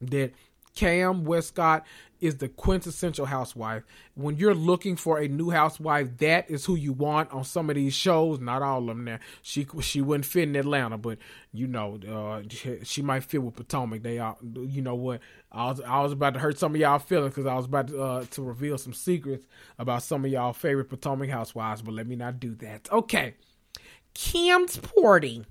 [0.00, 0.32] that
[0.74, 1.84] Cam Westcott
[2.20, 3.82] is the quintessential housewife.
[4.14, 7.74] When you're looking for a new housewife, that is who you want on some of
[7.74, 8.38] these shows.
[8.38, 9.04] Not all of them.
[9.04, 11.18] Now she she wouldn't fit in Atlanta, but
[11.52, 12.42] you know uh,
[12.84, 14.02] she, might fit with Potomac.
[14.02, 14.36] They are.
[14.40, 15.20] You know what?
[15.50, 17.88] I was I was about to hurt some of y'all feelings because I was about
[17.88, 19.44] to, uh, to reveal some secrets
[19.78, 22.90] about some of y'all favorite Potomac housewives, but let me not do that.
[22.92, 23.34] Okay,
[24.14, 25.44] Cam's party.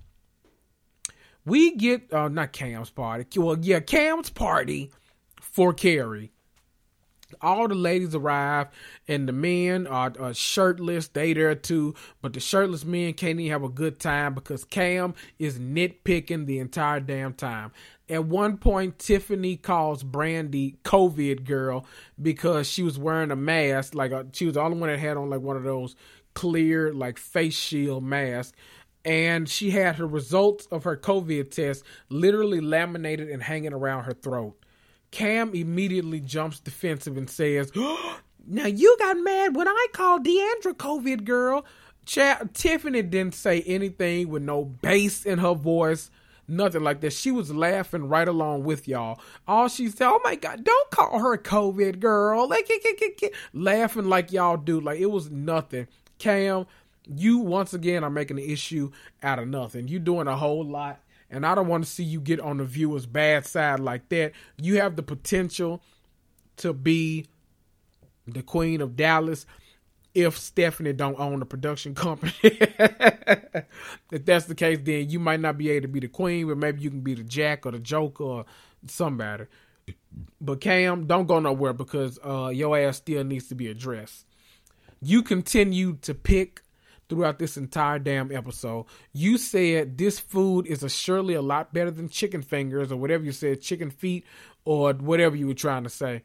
[1.45, 3.39] We get uh, not Cam's party.
[3.39, 4.91] Well, yeah, Cam's party
[5.39, 6.31] for Kary
[7.41, 8.67] all the ladies arrive
[9.07, 11.07] and the men are, are, shirtless.
[11.07, 15.13] They there too, but the shirtless men can't even have a good time because Cam
[15.39, 17.71] is nitpicking the entire damn time.
[18.09, 21.85] At one point, Tiffany calls Brandi COVID girl
[22.21, 23.95] because she was wearing a mask.
[23.95, 25.95] Like a, uh, she was the only one that had on like one of those
[26.33, 28.53] clear like face shield masks
[29.03, 34.13] and she had her results of her COVID test literally laminated and hanging around her
[34.13, 34.55] throat.
[35.11, 37.71] Cam immediately jumps defensive and says,
[38.47, 41.65] Now you got mad when I called D'Andra COVID girl.
[42.05, 46.09] Tiffany didn't say anything with no bass in her voice,
[46.47, 47.13] nothing like that.
[47.13, 49.19] She was laughing right along with y'all.
[49.47, 52.69] All she said, "Oh my god, don't call her COVID girl," like
[53.53, 54.81] laughing like y'all do.
[54.81, 55.87] Like it was nothing.
[56.17, 56.65] Cam,
[57.17, 58.91] you once again are making an issue
[59.23, 59.87] out of nothing.
[59.87, 60.99] You're doing a whole lot
[61.31, 64.33] and I don't want to see you get on the viewer's bad side like that.
[64.57, 65.81] You have the potential
[66.57, 67.25] to be
[68.27, 69.45] the queen of Dallas
[70.13, 72.33] if Stephanie don't own the production company.
[72.43, 76.57] if that's the case, then you might not be able to be the queen, but
[76.57, 78.45] maybe you can be the Jack or the Joker or
[78.87, 79.45] somebody.
[80.41, 84.25] But Cam, don't go nowhere because uh, your ass still needs to be addressed.
[85.01, 86.61] You continue to pick
[87.11, 88.85] throughout this entire damn episode.
[89.11, 93.25] You said this food is a surely a lot better than chicken fingers or whatever
[93.25, 94.25] you said, chicken feet
[94.63, 96.23] or whatever you were trying to say.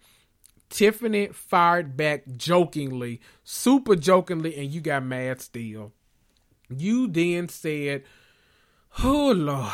[0.71, 5.93] Tiffany fired back jokingly, super jokingly, and you got mad still.
[6.69, 8.05] You then said,
[9.03, 9.73] Oh Lord.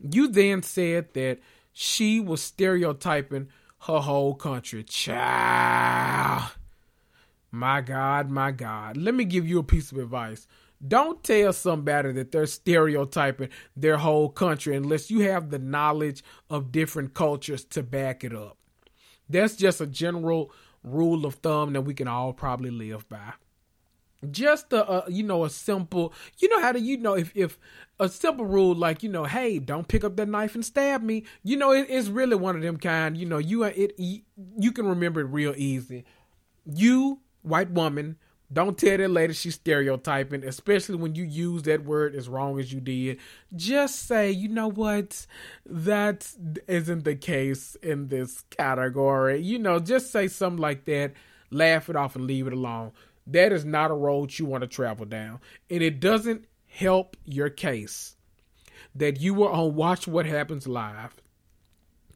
[0.00, 1.40] You then said that
[1.74, 3.48] she was stereotyping
[3.80, 4.84] her whole country.
[4.84, 6.52] Child.
[7.54, 8.96] My God, my God.
[8.96, 10.48] Let me give you a piece of advice.
[10.86, 16.72] Don't tell somebody that they're stereotyping their whole country unless you have the knowledge of
[16.72, 18.58] different cultures to back it up.
[19.30, 20.50] That's just a general
[20.82, 23.34] rule of thumb that we can all probably live by.
[24.28, 27.58] Just a, a you know a simple you know how do you know if if
[28.00, 31.24] a simple rule like you know hey don't pick up that knife and stab me
[31.42, 34.86] you know it, it's really one of them kind you know you it you can
[34.86, 36.06] remember it real easy
[36.64, 38.16] you white woman.
[38.52, 42.72] Don't tell that lady she's stereotyping, especially when you use that word as wrong as
[42.72, 43.18] you did.
[43.56, 45.26] Just say, you know what,
[45.66, 46.30] that
[46.68, 49.40] isn't the case in this category.
[49.40, 51.14] You know, just say something like that,
[51.50, 52.92] laugh it off, and leave it alone.
[53.26, 55.40] That is not a road you want to travel down.
[55.70, 58.16] And it doesn't help your case
[58.94, 61.16] that you were on Watch What Happens Live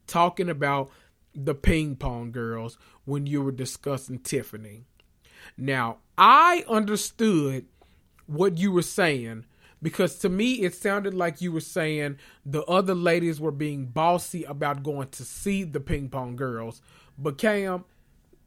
[0.07, 0.91] talking about
[1.35, 4.85] the ping pong girls when you were discussing Tiffany.
[5.59, 7.65] Now, I understood
[8.25, 9.45] what you were saying
[9.81, 14.43] because to me it sounded like you were saying the other ladies were being bossy
[14.43, 16.81] about going to see the ping pong girls.
[17.17, 17.85] But Cam,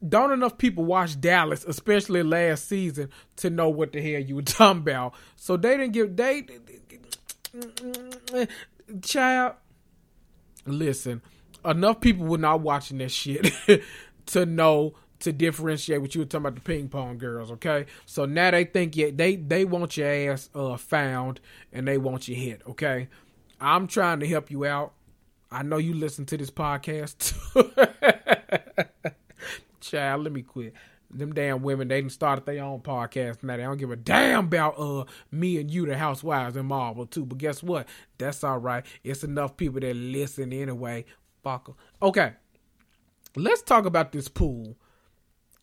[0.06, 4.42] don't enough people watch Dallas, especially last season, to know what the hell you were
[4.42, 5.14] talking about.
[5.36, 6.46] So they didn't give they
[9.02, 9.54] child.
[10.64, 11.20] Listen,
[11.64, 13.52] enough people were not watching that shit
[14.26, 17.86] to know to differentiate what you were talking about the ping pong girls, okay?
[18.06, 21.40] So now they think yeah, they they want your ass uh, found
[21.72, 23.08] and they want you hit, okay?
[23.60, 24.92] I'm trying to help you out.
[25.50, 27.34] I know you listen to this podcast.
[29.80, 30.74] Child, let me quit.
[31.10, 33.56] Them damn women, they didn't start their own podcast now.
[33.56, 37.26] They don't give a damn about uh me and you, the housewives and Marvel too.
[37.26, 37.86] But guess what?
[38.18, 38.84] That's all right.
[39.04, 41.04] It's enough people that listen anyway.
[41.44, 41.74] Fucker.
[42.00, 42.32] Okay.
[43.36, 44.76] Let's talk about this pool.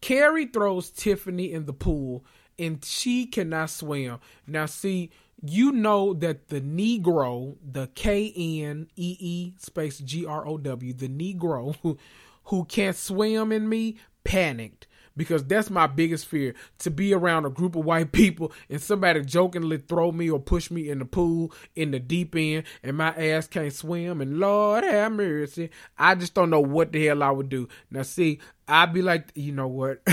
[0.01, 2.23] Kary throws Tiffany in the pool
[2.57, 4.19] and she cannot swim.
[4.45, 10.45] Now, see, you know that the Negro, the K N E E space G R
[10.47, 11.97] O W, the Negro who,
[12.45, 14.87] who can't swim in me panicked
[15.19, 19.21] because that's my biggest fear to be around a group of white people and somebody
[19.21, 23.09] jokingly throw me or push me in the pool in the deep end and my
[23.09, 25.71] ass can't swim and Lord have mercy.
[25.97, 27.67] I just don't know what the hell I would do.
[27.91, 30.01] Now see, I'd be like, you know what?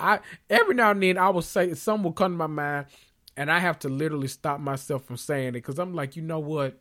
[0.00, 0.18] I
[0.50, 2.86] every now and then I will say some will come to my mind
[3.36, 6.40] and I have to literally stop myself from saying it because I'm like, you know
[6.40, 6.80] what?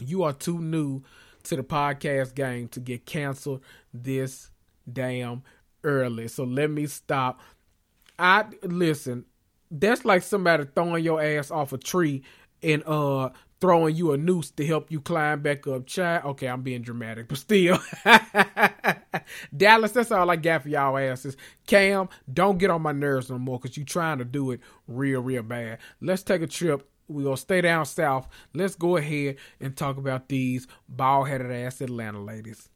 [0.00, 1.04] You are too new
[1.44, 3.62] to the podcast game to get canceled
[3.94, 4.50] this
[4.90, 5.42] damn
[5.84, 6.28] early.
[6.28, 7.40] So let me stop.
[8.18, 9.24] I listen.
[9.70, 12.22] That's like somebody throwing your ass off a tree
[12.62, 13.30] and uh
[13.62, 15.86] throwing you a noose to help you climb back up.
[15.86, 17.78] Child, okay, I'm being dramatic, but still.
[19.56, 21.36] Dallas, that's all I got for y'all asses.
[21.68, 25.20] Cam, don't get on my nerves no more because you trying to do it real,
[25.20, 25.78] real bad.
[26.00, 26.90] Let's take a trip.
[27.06, 28.26] We're going to stay down south.
[28.52, 32.68] Let's go ahead and talk about these bald headed ass Atlanta ladies.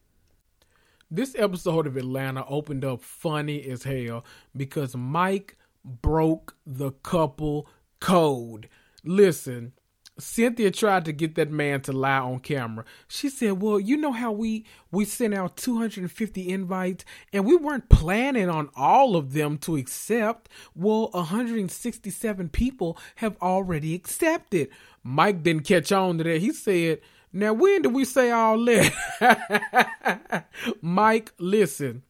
[1.11, 4.25] This episode of Atlanta opened up funny as hell
[4.57, 7.69] because Mike broke the couple
[8.01, 8.69] code.
[9.05, 9.73] Listen,
[10.19, 12.85] Cynthia tried to get that man to lie on camera.
[13.07, 17.89] She said, "Well, you know how we we sent out 250 invites and we weren't
[17.89, 20.49] planning on all of them to accept.
[20.75, 24.71] Well, 167 people have already accepted."
[25.05, 26.41] Mike didn't catch on to that.
[26.41, 27.01] He said,
[27.37, 30.47] "Now when did we say all that?"
[30.81, 32.03] Mike, listen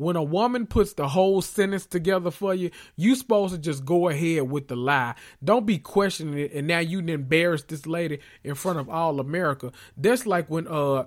[0.00, 4.08] when a woman puts the whole sentence together for you, you supposed to just go
[4.08, 5.14] ahead with the lie.
[5.44, 9.72] Don't be questioning it and now you embarrass this lady in front of all America.
[9.98, 11.04] That's like when uh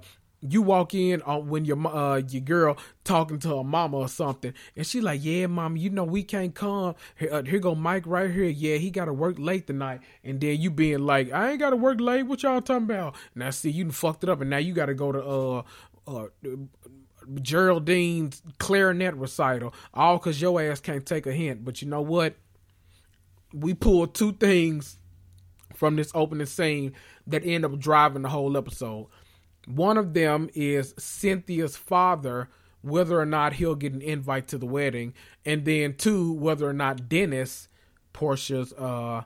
[0.48, 4.08] you walk in on uh, when your uh your girl talking to her mama or
[4.08, 6.96] something, and she like, "Yeah, mom, you know we can't come.
[7.16, 8.46] Here, uh, here go Mike right here.
[8.46, 11.70] Yeah, he got to work late tonight." And then you being like, "I ain't got
[11.70, 12.24] to work late.
[12.24, 14.94] What y'all talking about?" Now see, you fucked it up, and now you got to
[14.94, 15.64] go to uh
[16.08, 16.28] uh
[17.42, 21.64] Geraldine's clarinet recital, all because your ass can't take a hint.
[21.64, 22.36] But you know what?
[23.54, 24.98] We pulled two things
[25.74, 26.94] from this opening scene
[27.28, 29.08] that end up driving the whole episode.
[29.66, 32.50] One of them is Cynthia's father,
[32.82, 35.14] whether or not he'll get an invite to the wedding,
[35.46, 37.70] and then two, whether or not Dennis,
[38.14, 39.24] Porsha's uh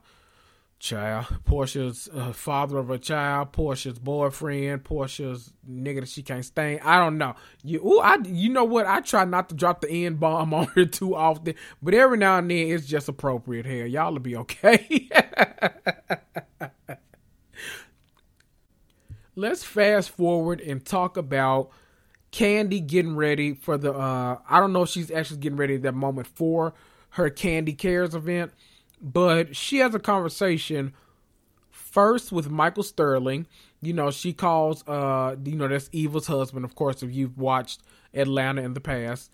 [0.80, 6.82] child, Porsha's uh, father of a child, Porsha's boyfriend, Porsha's nigga that she can't stand.
[6.84, 7.36] I don't know.
[7.64, 8.86] You, ooh, I, you know what?
[8.86, 12.38] I try not to drop the n bomb on her too often, but every now
[12.38, 13.66] and then it's just appropriate.
[13.66, 15.10] Here, y'all will be okay.
[19.38, 21.70] Let's fast forward and talk about
[22.32, 23.94] Kandi getting ready for the.
[23.94, 26.74] uh I don't know if she's actually getting ready at that moment for
[27.12, 28.52] her Kandi Cares event
[29.02, 30.94] but she has a conversation
[31.70, 33.46] first with Michael Sterling.
[33.80, 37.82] You know, she calls uh you know, that's Eva's husband, of course, if you've watched
[38.16, 39.30] Atlanta in the past.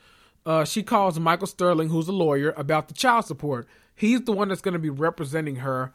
[0.45, 3.67] Uh she calls Michael Sterling, who's a lawyer, about the child support.
[3.95, 5.93] He's the one that's gonna be representing her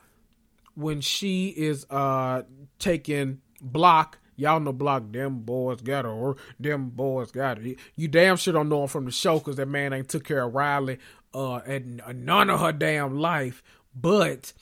[0.75, 2.43] when she is uh
[2.79, 7.75] taking block Y'all know Block, them boys got her, or them boys got her.
[7.97, 10.45] You damn sure don't know him from the show because that man ain't took care
[10.45, 10.99] of Riley
[11.35, 13.65] uh, at none of her damn life.
[13.97, 14.53] But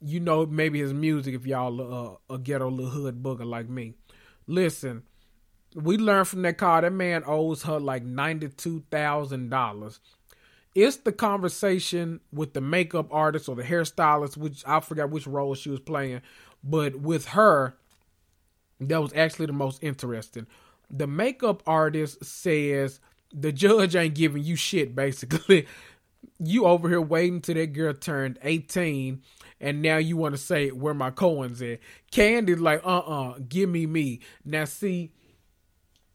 [0.00, 3.92] you know, maybe his music if y'all uh, a ghetto little hood booger like me.
[4.46, 5.02] Listen,
[5.74, 10.00] we learned from that car that man owes her like ninety two thousand dollars.
[10.74, 15.54] It's the conversation with the makeup artist or the hairstylist, which I forgot which role
[15.54, 16.22] she was playing,
[16.64, 17.76] but with her
[18.80, 20.46] that was actually the most interesting.
[20.90, 23.00] The makeup artist says
[23.32, 25.66] the judge ain't giving you shit, basically.
[26.38, 29.22] you over here waiting till that girl turned 18
[29.60, 31.78] and now you want to say where my Cohen's at.
[32.12, 34.20] Kandi's like, uh uh-uh, uh, give me me.
[34.44, 35.12] Now, see,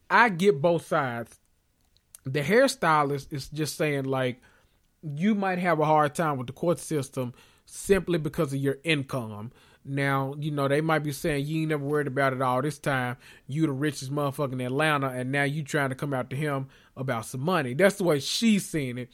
[0.10, 1.40] I get both sides.
[2.24, 4.42] The hairstylist is just saying, like,
[5.02, 7.34] you might have a hard time with the court system
[7.66, 9.52] simply because of your income.
[9.84, 12.78] Now, you know, they might be saying you ain't never worried about it all this
[12.78, 13.18] time.
[13.48, 16.68] You the richest motherfucker in Atlanta, and now you trying to come out to him
[16.96, 17.74] about some money.
[17.74, 19.10] That's the way she's seeing it.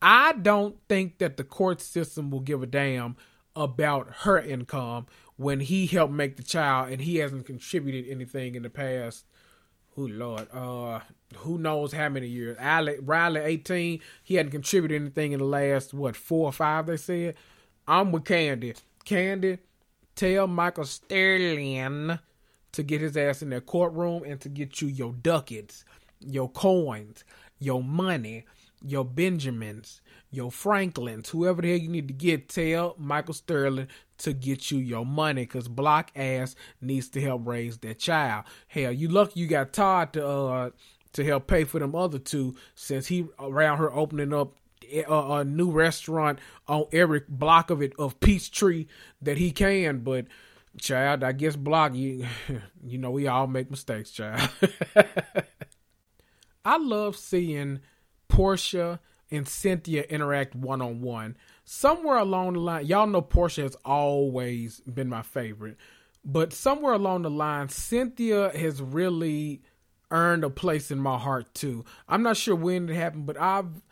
[0.00, 3.16] I don't think that the court system will give a damn
[3.54, 8.62] about her income when he helped make the child and he hasn't contributed anything in
[8.62, 9.24] the past.
[9.96, 11.00] Oh Lord, uh,
[11.36, 12.56] who knows how many years?
[12.58, 14.00] Riley, Riley, eighteen.
[14.24, 16.86] He hadn't contributed anything in the last what four or five.
[16.86, 17.34] They said.
[17.88, 18.74] I'm with Candy
[19.04, 19.58] Kandi,
[20.14, 22.18] tell Michael Sterling
[22.72, 25.84] to get his ass in that courtroom and to get you your ducats,
[26.20, 27.24] your coins,
[27.58, 28.44] your money,
[28.84, 30.00] your Benjamins,
[30.30, 32.48] your Franklins, whoever the hell you need to get.
[32.48, 33.88] Tell Michael Sterling
[34.18, 38.44] to get you your money because Block ass needs to help raise that child.
[38.68, 40.70] Hell, you lucky you got Todd to uh
[41.12, 44.54] to help pay for them other two since he around her opening up
[44.92, 48.86] a, a, new restaurant on every block of it of Peachtree
[49.20, 49.98] that he can.
[49.98, 50.26] But
[50.78, 52.26] child, I guess block you.
[52.84, 54.50] You know we all make mistakes, child.
[56.64, 57.78] I love seeing
[58.28, 58.98] Porsha
[59.30, 61.36] and Cynthia interact one on one.
[61.64, 65.76] Somewhere along the line, y'all know Porsha has always been my favorite.
[66.24, 69.62] But somewhere along the line, Cynthia has really
[70.10, 71.84] earned a place in my heart too.
[72.08, 73.82] I'm not sure when it happened, but I've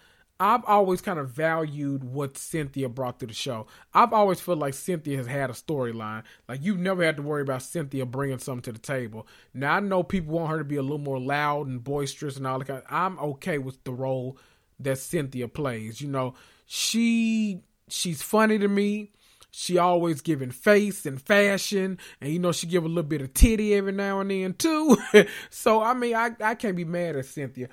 [0.42, 3.66] I've always kind of valued what Cynthia brought to the show.
[3.92, 6.22] I've always felt like Cynthia has had a storyline.
[6.48, 9.26] Like you've never had to worry about Cynthia bringing something to the table.
[9.52, 12.46] Now I know people want her to be a little more loud and boisterous and
[12.46, 12.68] all that.
[12.68, 14.38] Kind of, I'm okay with the role
[14.80, 16.00] that Cynthia plays.
[16.00, 16.32] You know,
[16.64, 19.12] she she's funny to me.
[19.50, 23.34] She always giving face and fashion, and you know she give a little bit of
[23.34, 24.96] titty every now and then too.
[25.50, 27.68] so I mean, I I can't be mad at Cynthia.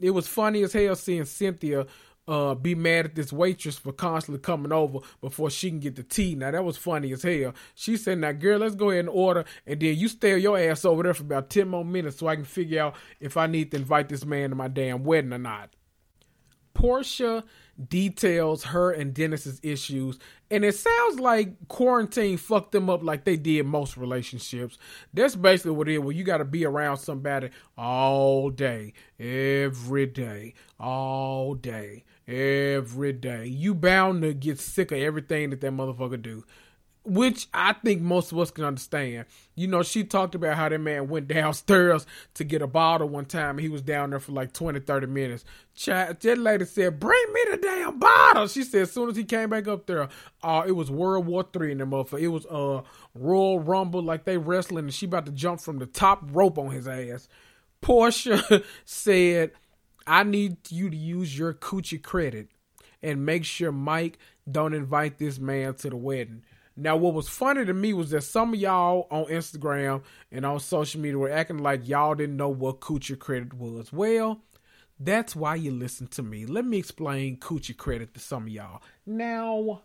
[0.00, 1.86] It was funny as hell seeing Cynthia
[2.28, 6.02] uh, be mad at this waitress for constantly coming over before she can get the
[6.02, 6.34] tea.
[6.34, 7.54] Now that was funny as hell.
[7.74, 10.84] She said, "Now, girl, let's go ahead and order, and then you stay your ass
[10.84, 13.70] over there for about ten more minutes so I can figure out if I need
[13.72, 15.70] to invite this man to my damn wedding or not."
[16.74, 17.44] Porsha
[17.88, 20.18] details her and Dennis's issues,
[20.50, 24.78] and it sounds like quarantine fucked them up like they did most relationships.
[25.12, 26.00] That's basically what it is.
[26.00, 33.46] Where you got to be around somebody all day, every day, all day, every day.
[33.46, 36.44] You bound to get sick of everything that that motherfucker do
[37.04, 39.26] which I think most of us can understand.
[39.54, 43.24] You know, she talked about how that man went downstairs to get a bottle one
[43.24, 43.58] time.
[43.58, 45.44] he was down there for like 20, 30 minutes.
[45.74, 48.46] Ch- that lady said, Bring me the damn bottle.
[48.46, 50.08] She said, as soon as he came back up there,
[50.42, 52.20] uh, it was World War Three in the motherfucker.
[52.20, 52.82] It was uh,
[53.14, 56.70] Royal Rumble, like they wrestling, and she about to jump from the top rope on
[56.70, 57.28] his ass.
[57.82, 59.50] Porsha said,
[60.06, 62.48] I need you to use your coochie credit
[63.02, 64.18] and make sure Mike
[64.50, 66.42] don't invite this man to the wedding.
[66.76, 70.58] Now, what was funny to me was that some of y'all on Instagram and on
[70.58, 73.92] social media were acting like y'all didn't know what coochie credit was.
[73.92, 74.40] Well,
[74.98, 76.46] that's why you listen to me.
[76.46, 78.82] Let me explain coochie credit to some of y'all.
[79.04, 79.82] Now,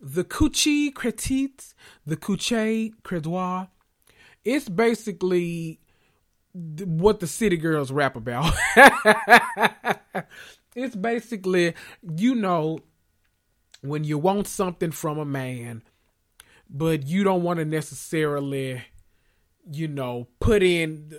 [0.00, 1.74] the coochie credit,
[2.06, 3.68] the coochie credoir,
[4.44, 5.80] it's basically
[6.54, 8.52] what the city girls rap about.
[10.74, 11.74] it's basically,
[12.16, 12.80] you know,
[13.80, 15.82] when you want something from a man
[16.72, 18.82] but you don't want to necessarily,
[19.70, 21.12] you know, put in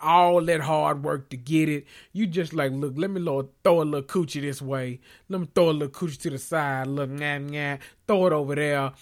[0.00, 1.84] all that hard work to get it.
[2.12, 5.00] You just like, look, let me Lord, throw a little coochie this way.
[5.28, 6.86] Let me throw a little coochie to the side.
[6.86, 8.92] Look, nah, nah, throw it over there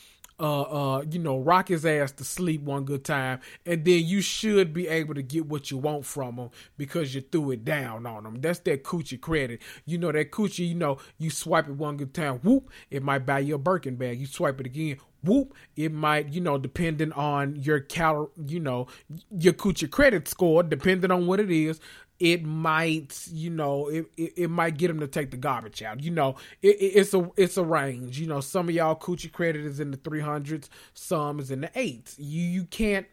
[0.43, 4.21] uh, uh, you know, rock his ass to sleep one good time, and then you
[4.21, 8.05] should be able to get what you want from him because you threw it down
[8.07, 8.41] on him.
[8.41, 9.63] That's that coochie credit.
[9.87, 10.69] You know that coochie.
[10.69, 13.95] You know, you swipe it one good time, whoop, it might buy you a Birkin
[13.97, 14.19] bag.
[14.19, 18.89] You swipe it again, whoop, it might, you know, depending on your cal, you know,
[19.31, 21.81] your coochie credit score, depending on what it is,
[22.23, 26.01] it might, you know, it, it, it, might get them to take the garbage out.
[26.01, 28.21] You know, it, it's a it's a range.
[28.21, 31.63] You know, some of y'all coochie credit is in the three hundreds, some is in
[31.63, 32.17] the eights.
[32.21, 33.09] You you can't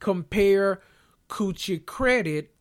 [0.00, 0.82] compare
[1.30, 2.54] coochie credit.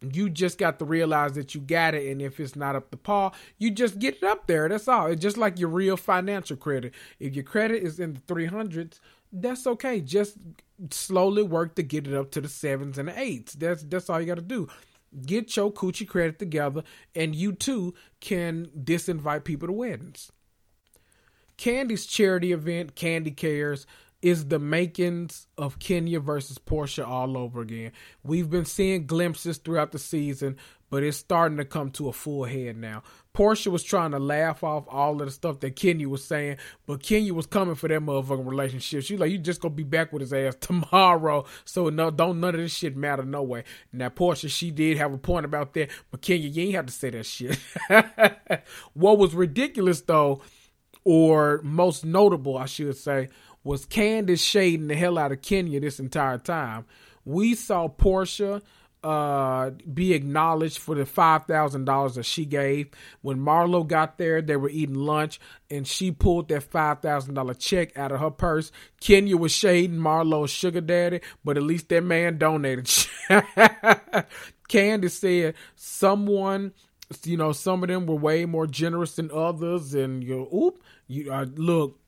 [0.00, 2.96] You just got to realize that you got it, and if it's not up to
[2.96, 4.66] par, you just get it up there.
[4.66, 5.08] That's all.
[5.08, 6.94] It's just like your real financial credit.
[7.20, 8.98] If your credit is in the three hundreds,
[9.30, 10.00] that's okay.
[10.00, 10.38] Just
[10.90, 13.52] slowly work to get it up to the sevens and the eights.
[13.52, 14.70] That's that's all you got to do
[15.24, 16.82] get your coochie credit together,
[17.14, 20.32] and you too can disinvite people to weddings.
[21.58, 23.86] Kandi's charity event, Kandi Cares,
[24.22, 27.92] is the makings of Kenya versus Porsha all over again.
[28.22, 30.56] We've been seeing glimpses throughout the season,
[30.90, 33.02] but it's starting to come to a full head now.
[33.34, 37.02] Porsha was trying to laugh off all of the stuff that Kenya was saying, but
[37.02, 39.02] Kenya was coming for that motherfucking relationship.
[39.04, 42.54] She's like, you just gonna be back with his ass tomorrow, so no, don't none
[42.54, 43.64] of this shit matter no way.
[43.92, 46.92] Now Porsha, she did have a point about that, but Kenya, you ain't have to
[46.92, 47.58] say that shit.
[48.92, 50.42] what was ridiculous though,
[51.04, 53.30] or most notable, I should say,
[53.64, 56.84] was Candice shading the hell out of Kenya this entire time.
[57.24, 58.62] We saw Porsha
[59.02, 62.90] uh, be acknowledged for the five thousand dollars that she gave.
[63.20, 65.40] When Marlo got there, they were eating lunch,
[65.70, 68.70] and she pulled that five thousand dollar check out of her purse.
[69.00, 72.84] Kenya was shading Marlo's sugar daddy, but at least that man donated.
[74.68, 76.72] Candice said someone,
[77.24, 80.82] you know, some of them were way more generous than others, and you, know, oop,
[81.08, 81.98] you uh, look.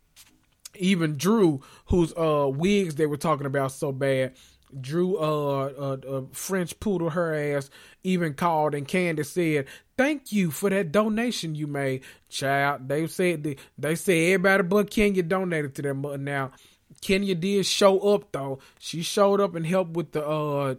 [0.77, 4.35] Even Drew, whose uh wigs they were talking about so bad,
[4.81, 7.71] Drew uh, French poodle her ass
[8.03, 9.67] even called and Candice said,
[9.97, 14.91] "Thank you for that donation you made, child." They said they, they said everybody but
[14.91, 16.05] Kenya donated to them.
[16.25, 16.53] Now
[17.01, 18.59] Kenya did show up though.
[18.79, 20.75] She showed up and helped with the uh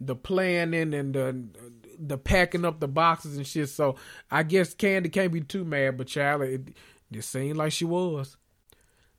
[0.00, 1.44] the planning and the
[1.98, 3.68] the packing up the boxes and shit.
[3.68, 3.96] So
[4.30, 6.68] I guess Kandi can't be too mad, but child, it,
[7.12, 8.36] it seemed like she was.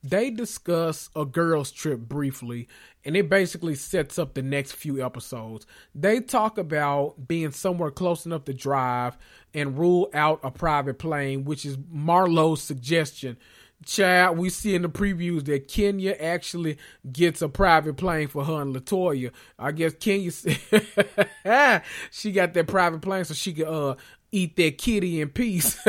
[0.04, 2.68] They discuss a girls' trip briefly,
[3.06, 5.68] and it basically sets up the next few episodes.
[5.94, 9.18] They talk about being somewhere close enough to drive
[9.54, 13.38] and rule out a private plane, which is Marlo's suggestion.
[13.86, 16.78] Chad, we see in the previews that Kenya actually
[17.12, 19.32] gets a private plane for her and Latoya.
[19.58, 20.32] I guess Kenya,
[22.12, 23.96] she got that private plane so she could uh
[24.32, 25.80] eat that kitty in peace.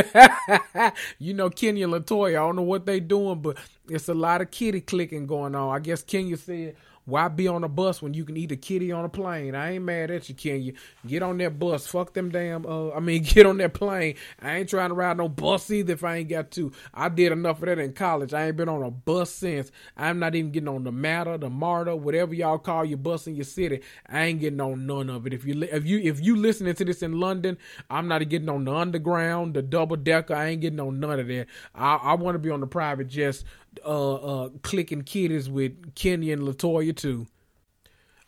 [1.19, 3.57] you know, Kenya Latoya, I don't know what they doing, but
[3.89, 5.75] it's a lot of kitty clicking going on.
[5.75, 8.93] I guess Kenya said, why be on a bus when you can eat a kitty
[8.93, 9.55] on a plane?
[9.55, 10.73] I ain't mad at you, Kenya.
[11.07, 11.87] Get on that bus.
[11.87, 12.65] Fuck them damn.
[12.65, 14.15] Uh, I mean, get on that plane.
[14.41, 16.71] I ain't trying to ride no bus either if I ain't got to.
[16.95, 18.33] I did enough of that in college.
[18.33, 19.73] I ain't been on a bus since.
[19.97, 23.35] I'm not even getting on the MARTA, the MARTA, whatever y'all call your bus in
[23.35, 23.81] your city.
[24.09, 25.33] I ain't getting on none of it.
[25.33, 27.59] If you if you if you listening to this in London,
[27.91, 30.35] I'm not getting on the underground, the double decker.
[30.35, 31.47] I ain't getting on none of that.
[31.75, 33.45] I, I want to be on the private jets
[33.85, 37.27] uh, uh, clicking kitties with Kenya and Latoya too.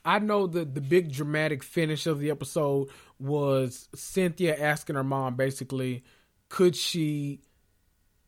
[0.05, 2.89] I know that the big dramatic finish of the episode
[3.19, 6.05] was Cynthia asking her mom basically,
[6.49, 7.41] could she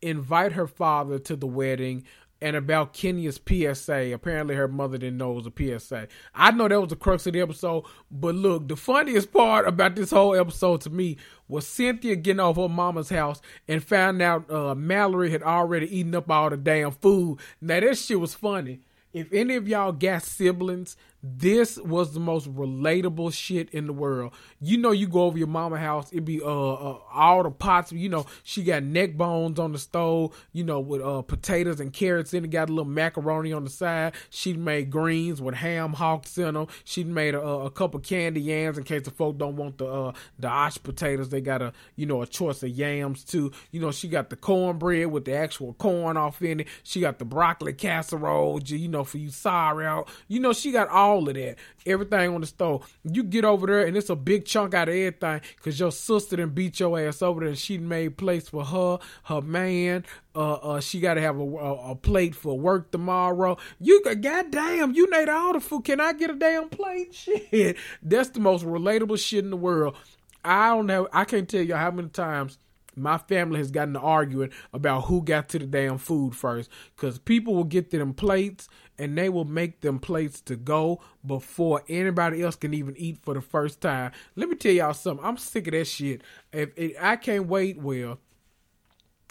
[0.01, 2.05] invite her father to the wedding
[2.47, 4.13] and about Kenya's PSA.
[4.15, 6.07] Apparently, her mother didn't know it was a PSA.
[6.33, 9.97] I know that was the crux of the episode, but look, the funniest part about
[9.97, 11.17] this whole episode to me
[11.49, 16.15] was Cynthia getting off her mama's house and found out uh, Malorie had already eaten
[16.15, 17.41] up all the damn food.
[17.61, 18.79] Now, that shit was funny.
[19.13, 20.97] If any of y'all got siblings
[21.37, 24.33] this was the most relatable shit in the world.
[24.61, 27.93] You know, you go over your mama house, it be uh, uh, all the pots.
[27.93, 30.37] You know, she got neck bones on the stove.
[30.53, 32.49] You know, with uh potatoes and carrots in it.
[32.49, 34.15] Got a little macaroni on the side.
[34.31, 36.69] She made greens with ham hocks in them.
[36.85, 40.13] She made a, a couple candy yams in case the folk don't want the uh
[40.39, 41.31] the ash potatoes.
[41.31, 43.53] They got a you know a choice of yams too.
[43.71, 46.69] You know, she got the cornbread with the actual corn off in it.
[46.83, 48.61] She got the broccoli casserole.
[48.63, 50.09] You know, for you sorry out.
[50.29, 51.57] You know, she got all all of that.
[51.85, 52.99] Everything on the stove.
[53.05, 56.37] You get over there and it's a big chunk out of everything because your sister
[56.37, 60.05] done beat your ass over there and she made place for her, her man.
[60.35, 63.57] Uh, uh, she got to have a, a, a, plate for work tomorrow.
[63.81, 65.85] You got, goddamn, you need all the food.
[65.85, 67.15] Can I get a damn plate?
[67.15, 67.77] Shit.
[68.03, 69.97] That's the most relatable shit in the world.
[70.45, 71.09] I don't know.
[71.13, 72.59] I can't tell you how many times
[72.97, 76.71] my family has gotten to arguing about who got to the damn food first.
[76.95, 78.69] Because people will get to them plates
[78.99, 83.35] and they will make them plates to go before anybody else can even eat for
[83.35, 84.13] the first time.
[84.35, 85.25] Let me tell y'all something.
[85.25, 86.23] I'm sick of that shit.
[86.53, 88.19] If, if I can't wait, well,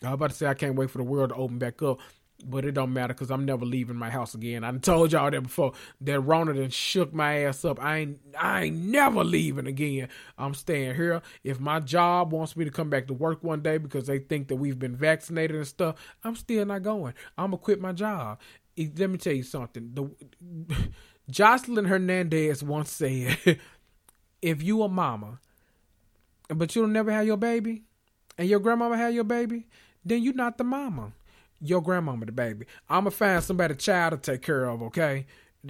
[0.04, 2.00] I was about to say I can't wait for the world to open back up
[2.44, 4.64] but it don't matter because I'm never leaving my house again.
[4.64, 5.74] I told y'all that before.
[6.02, 7.82] That Rona done shook my ass up.
[7.84, 10.10] I ain't I ain't never leaving again.
[10.38, 11.22] I'm staying here.
[11.44, 14.50] If my job wants me to come back to work one day because they think
[14.50, 17.14] that we've been vaccinated and stuff, I'm still not going.
[17.38, 18.40] I'm gonna quit my job.
[18.78, 19.92] Let me tell you something.
[19.94, 20.10] The
[21.32, 23.38] Joseline Hernandez once said,
[24.42, 25.40] "If you a mama,
[26.50, 27.84] but you'll never have your baby,
[28.38, 29.68] and your grandmama have your baby,
[30.04, 31.14] then you're not the mama."
[31.62, 32.66] your grandmama the baby.
[32.90, 35.26] I'ma find somebody child to take care of, okay?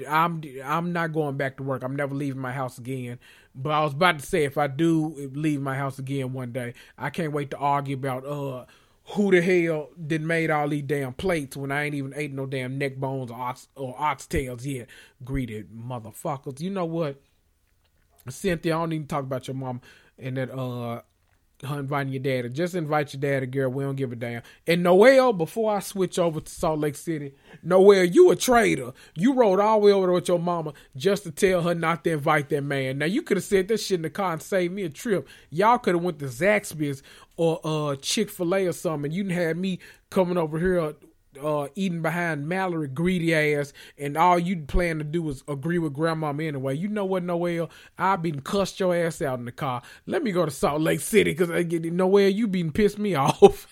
[0.10, 1.84] I'm I'm not going back to work.
[1.84, 3.18] I'm never leaving my house again.
[3.54, 6.74] But I was about to say if I do leave my house again one day,
[6.98, 8.66] I can't wait to argue about uh
[9.10, 12.46] who the hell did made all these damn plates when I ain't even ate no
[12.46, 14.88] damn neck bones or ox or oxtails yet.
[15.24, 16.60] Greeted motherfuckers.
[16.60, 17.22] You know what?
[18.28, 19.82] Cynthia, I don't even talk about your mom
[20.18, 21.02] and that uh
[21.64, 22.46] inviting your dad.
[22.46, 23.70] or Just invite your dad, girl.
[23.70, 24.42] We don't give a damn.
[24.68, 27.34] And Noelle, before I switch over to Salt Lake City,
[27.64, 28.94] Noelle, you a traitor.
[29.16, 32.12] You rode all the way over with your mama just to tell her not to
[32.12, 32.98] invite that man.
[32.98, 35.28] Now you could have said that shit in the car and saved me a trip.
[35.50, 37.02] Y'all could have went to Zaxby's
[37.38, 39.12] or uh, Chick Fil A or something.
[39.12, 39.80] You had me
[40.10, 40.94] coming over here
[41.42, 45.94] uh, eating behind Malorie greedy ass, and all you plan to do is agree with
[45.94, 46.76] grandma anyway.
[46.76, 47.70] You know what, Noelle?
[47.98, 49.82] I've been cussed your ass out in the car.
[50.06, 52.30] Let me go to Salt Lake City because I get Noelle.
[52.30, 53.68] You been pissed me off.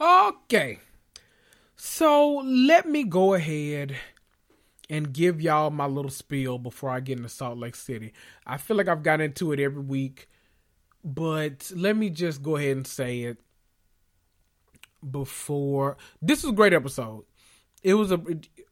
[0.00, 0.78] okay,
[1.76, 3.96] so let me go ahead
[4.90, 8.12] and give y'all my little spiel before I get into Salt Lake City.
[8.46, 10.28] I feel like I've got into it every week,
[11.04, 13.38] but let me just go ahead and say it
[15.08, 15.96] before.
[16.20, 17.24] This was a great episode.
[17.82, 18.20] It was a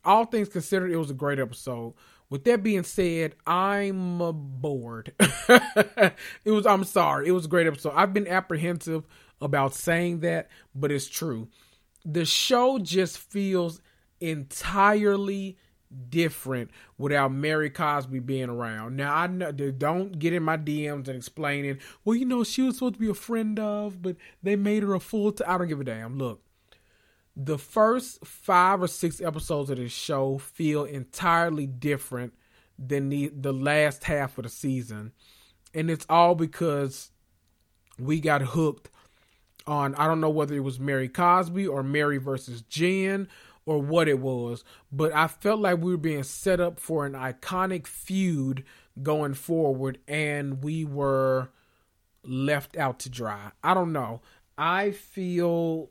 [0.05, 1.95] all things considered, it was a great episode.
[2.29, 5.13] With that being said, I'm bored.
[5.21, 6.67] it was.
[6.67, 7.29] I'm sorry.
[7.29, 7.93] It was a great episode.
[7.95, 9.05] I've been apprehensive
[9.41, 11.49] about saying that, but it's true.
[12.05, 13.81] The show just feels
[14.21, 15.57] entirely
[16.09, 18.97] different without Mary Cosby being around.
[18.97, 22.77] Now I know don't get in my DMs and explaining, well, you know, she was
[22.77, 25.33] supposed to be a friend of, but they made her a full.
[25.33, 26.19] T- I don't give a damn.
[26.19, 26.43] Look,
[27.37, 32.35] the first five or six episodes of this show feel entirely different
[32.79, 35.13] than the the last half of the season,
[35.75, 37.11] and it's all because
[37.99, 38.91] we got hooked
[39.67, 43.29] on I don't know whether it was Mary Cosby or Mary versus Jen
[43.67, 47.13] or what it was, but I felt like we were being set up for an
[47.13, 48.65] iconic feud
[49.03, 51.51] going forward, and we were
[52.23, 53.51] left out to dry.
[53.63, 54.23] I don't know.
[54.57, 55.91] I feel.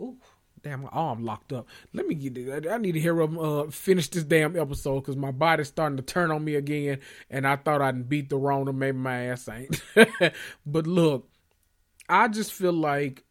[0.00, 0.16] Ooh,
[0.62, 1.68] damn, my arm locked up.
[1.92, 2.66] Let me get it.
[2.66, 6.02] I need to hear him uh, finish this damn episode because my body's starting to
[6.02, 8.72] turn on me again, and I thought I'd beat the Rona.
[8.72, 9.82] Maybe my ass ain't.
[10.66, 11.28] but look,
[12.08, 13.24] I just feel like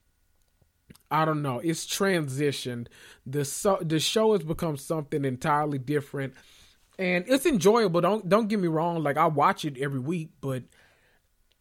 [1.12, 1.60] I don't know.
[1.60, 2.88] It's transitioned.
[3.26, 6.34] The so, the show has become something entirely different,
[6.98, 8.02] and it's enjoyable.
[8.02, 9.04] Don't don't get me wrong.
[9.04, 10.64] Like I watch it every week, but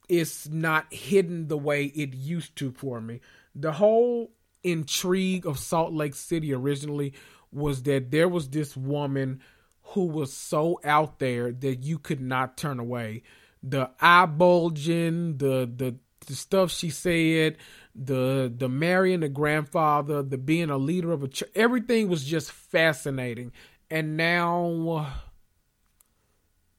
[0.08, 3.20] it's not hidden the way it used to for me.
[3.54, 4.30] The whole
[4.62, 7.12] intrigue of Salt Lake City originally
[7.52, 9.40] was that there was this woman
[9.82, 13.22] who was so out there that you could not turn away.
[13.62, 15.96] The eye bulging, the the
[16.30, 17.58] the stuff she said,
[17.94, 22.52] the the marrying the grandfather, the being a leader of a church, everything was just
[22.52, 23.52] fascinating.
[23.90, 25.12] And now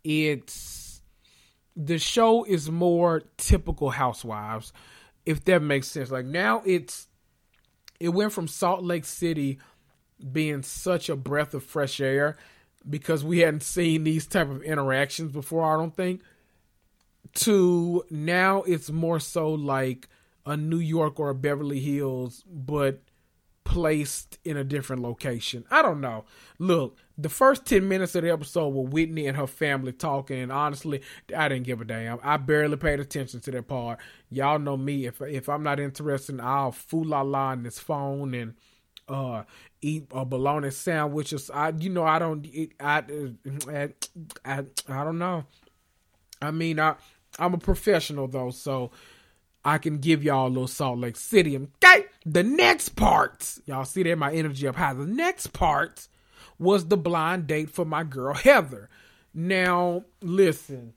[0.03, 1.02] it's
[1.76, 4.73] the show is more typical housewives,
[5.26, 6.10] if that makes sense.
[6.10, 7.07] Like now it's
[7.99, 9.60] it went from Salt Lake City
[10.32, 12.38] being such a breath of fresh air
[12.90, 16.22] because we hadn't seen these type of interactions before, I don't think
[17.36, 20.08] to now it's more so like
[20.45, 23.02] a New York or a Beverly Hills, but
[23.64, 25.64] placed in a different location.
[25.72, 26.26] I don't know.
[26.60, 30.52] Look, the first 10 minutes of the episode were Whitney and her family talking, and
[30.52, 31.02] honestly,
[31.36, 32.20] I didn't give a damn.
[32.24, 33.99] I barely paid attention to that part.
[34.30, 35.06] Y'all know me.
[35.06, 38.56] If if I'm not interested, I'll fool la la on this phone and
[39.08, 39.44] uh
[39.82, 41.49] eat a bologna sandwiches.
[41.49, 42.45] I you know I don't
[42.80, 43.03] I
[43.70, 43.90] I
[44.44, 45.45] I, I don't know.
[46.41, 46.95] I mean I
[47.40, 48.91] I'm a professional though, so
[49.64, 51.56] I can give y'all a little Salt Lake City.
[51.58, 54.94] Okay, the next part, y'all see that my energy up high.
[54.94, 56.08] The next part
[56.58, 58.90] was the blind date for my girl Heather.
[59.34, 60.94] Now, listen,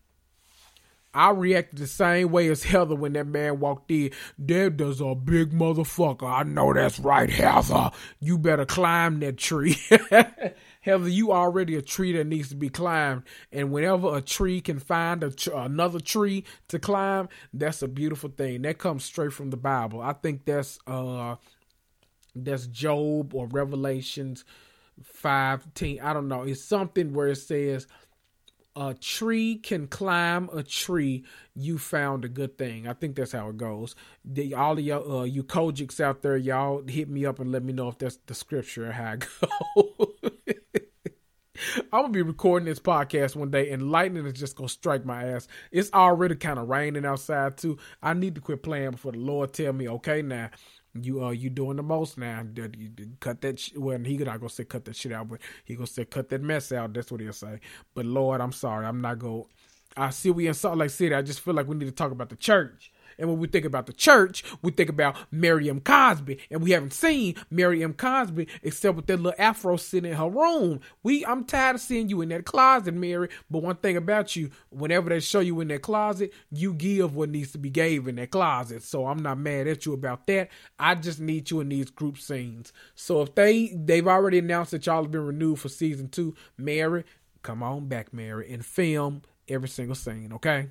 [1.15, 4.11] I reacted the same way as Heather when that man walked in.
[4.45, 6.29] Dad does a big motherfucker.
[6.29, 7.91] I know that's right, Heather.
[8.21, 9.77] You better climb that tree.
[10.81, 13.23] Heather, you already a tree that needs to be climbed.
[13.53, 18.63] And whenever a tree can find tr- another tree to climb, that's a beautiful thing.
[18.63, 20.03] That comes straight from the Bible.
[20.03, 21.37] I think that's uh
[22.35, 24.45] that's Job or Revelations
[25.03, 26.01] 15.
[26.01, 26.43] I don't know.
[26.43, 27.87] It's something where it says
[28.77, 31.25] a tree can climb a tree,
[31.55, 32.89] you found a good thing.
[32.89, 33.95] I think that's how it goes.
[34.25, 37.63] The, all of y'all, uh, you Kojiks out there, y'all hit me up and let
[37.63, 39.27] me know if that's the scripture how it
[39.77, 40.31] goes.
[41.93, 45.25] I'm gonna be recording this podcast one day and lightning is just gonna strike my
[45.25, 45.47] ass.
[45.71, 47.79] It's already kind of raining outside too.
[48.03, 50.51] I need to quit playing before the Lord tell me, okay, now
[51.01, 52.45] you uh you doing the most now.
[53.21, 53.59] Cut that.
[53.61, 56.29] Sh- well, he not gonna say cut that shit out, but he gonna say cut
[56.31, 56.93] that mess out.
[56.95, 57.61] That's what he'll say.
[57.95, 58.87] But Lord, I'm sorry.
[58.87, 59.43] I'm not gonna.
[59.97, 61.15] I see we in Salt Lake City.
[61.15, 62.93] I just feel like we need to talk about the church.
[63.19, 65.81] And when we think about the church, we think about Mary M.
[65.81, 66.39] Cosby.
[66.51, 67.95] And we haven't seen Mary M.
[67.95, 70.81] Cosby except with that little afro sitting in her room.
[71.03, 73.29] We I'm tired of seeing you in that closet, Mary.
[73.51, 77.31] But one thing about you, whenever they show you in that closet, you give what
[77.31, 78.83] needs to be gave in that closet.
[78.83, 80.49] So I'm not mad at you about that.
[80.79, 82.73] I just need you in these group scenes.
[82.95, 87.05] So if they they've already announced that y'all have been renewed for season two, Mary,
[87.43, 90.71] come on back, Mary, and film every single scene, okay?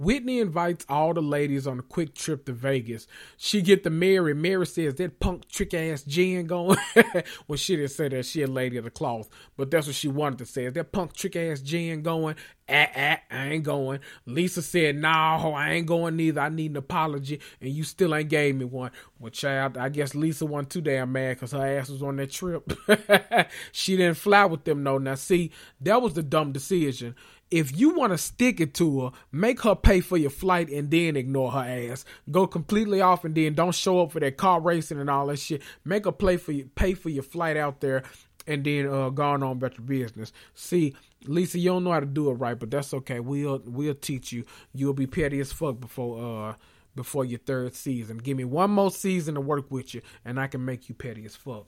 [0.00, 3.06] Whitney invites all the ladies on a quick trip to Vegas.
[3.36, 4.32] She get the Mary.
[4.32, 6.78] Mary says that punk trick ass Jen going.
[7.46, 8.24] well, she didn't say that.
[8.24, 9.28] She a lady of the cloth,
[9.58, 10.64] but that's what she wanted to say.
[10.64, 12.36] Is that punk trick ass Jen going?
[12.66, 14.00] Ah, ah, I ain't going.
[14.24, 16.40] Lisa said, "No, I ain't going neither.
[16.40, 20.14] I need an apology, and you still ain't gave me one." Well, child, I guess
[20.14, 22.72] Lisa wasn't too damn mad because her ass was on that trip.
[23.72, 24.96] she didn't fly with them, no.
[24.96, 25.50] Now, see,
[25.82, 27.16] that was the dumb decision
[27.50, 30.90] if you want to stick it to her, make her pay for your flight and
[30.90, 32.04] then ignore her ass.
[32.30, 35.38] Go completely off and then don't show up for that car racing and all that
[35.38, 35.62] shit.
[35.84, 38.04] Make her play for you, pay for your flight out there
[38.46, 40.32] and then uh gone on about your business.
[40.54, 40.94] See,
[41.24, 43.20] Lisa, you don't know how to do it right, but that's okay.
[43.20, 44.44] We'll we'll teach you.
[44.72, 46.54] You'll be petty as fuck before uh
[46.94, 48.18] before your third season.
[48.18, 51.24] Give me one more season to work with you, and I can make you petty
[51.24, 51.66] as fuck.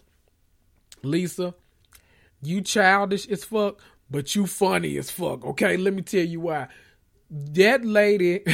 [1.03, 1.55] Lisa,
[2.43, 3.81] you childish as fuck,
[4.13, 5.47] but you funny as fuck.
[5.47, 6.69] Okay, let me tell you why.
[7.31, 8.45] That lady,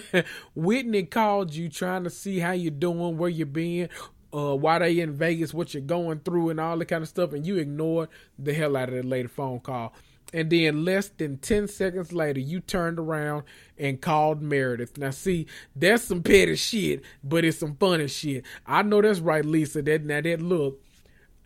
[0.56, 3.90] Whitney called you trying to see how you doing, where you been.
[4.34, 7.34] uh, why they in Vegas, what you're going through, and all that kind of stuff,
[7.34, 9.94] and you ignored the hell out of that lady phone call.
[10.34, 13.44] And then less than 10 seconds later, you turned around
[13.78, 14.98] and called Meredith.
[14.98, 15.46] Now, see,
[15.76, 18.44] that's some petty shit, but it's some funny shit.
[18.66, 19.82] I know that's right, Lisa.
[19.82, 20.82] That Now, that look,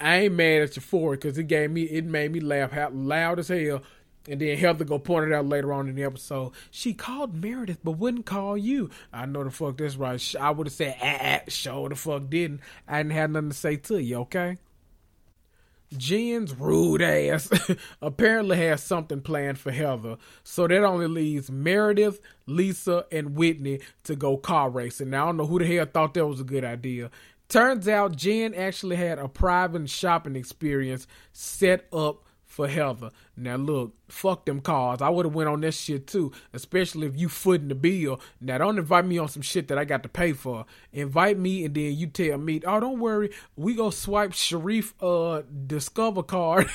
[0.03, 3.39] I ain't mad at it because it gave me, it made me laugh out loud
[3.39, 3.83] as hell.
[4.29, 6.53] And then Heather go point it out later on in the episode.
[6.71, 8.91] She called Meredith, but wouldn't call you.
[9.13, 10.35] I know the fuck that's right.
[10.41, 12.61] I would have said, ah, ah, show the fuck didn't.
[12.87, 14.59] I didn't have nothing to say to you, okay?
[15.97, 17.51] Jen's rude ass
[18.03, 24.17] apparently has something planned for Heather, so that only leaves Meredith, Lisa, and Whitney to
[24.17, 25.11] go car racing.
[25.11, 27.11] Now I don't know who the hell thought that was a good idea.
[27.53, 33.11] Turns out Jen actually had a private shopping experience set up for Heather.
[33.37, 35.01] Now look, fuck them cars.
[35.01, 38.21] I would have went on this shit too, especially if you footing the bill.
[38.41, 40.67] Now don't invite me on some shit that I got to pay for.
[40.93, 45.43] Invite me and then you tell me, oh don't worry, we go swipe Sharrieff uh
[45.67, 46.69] Discover card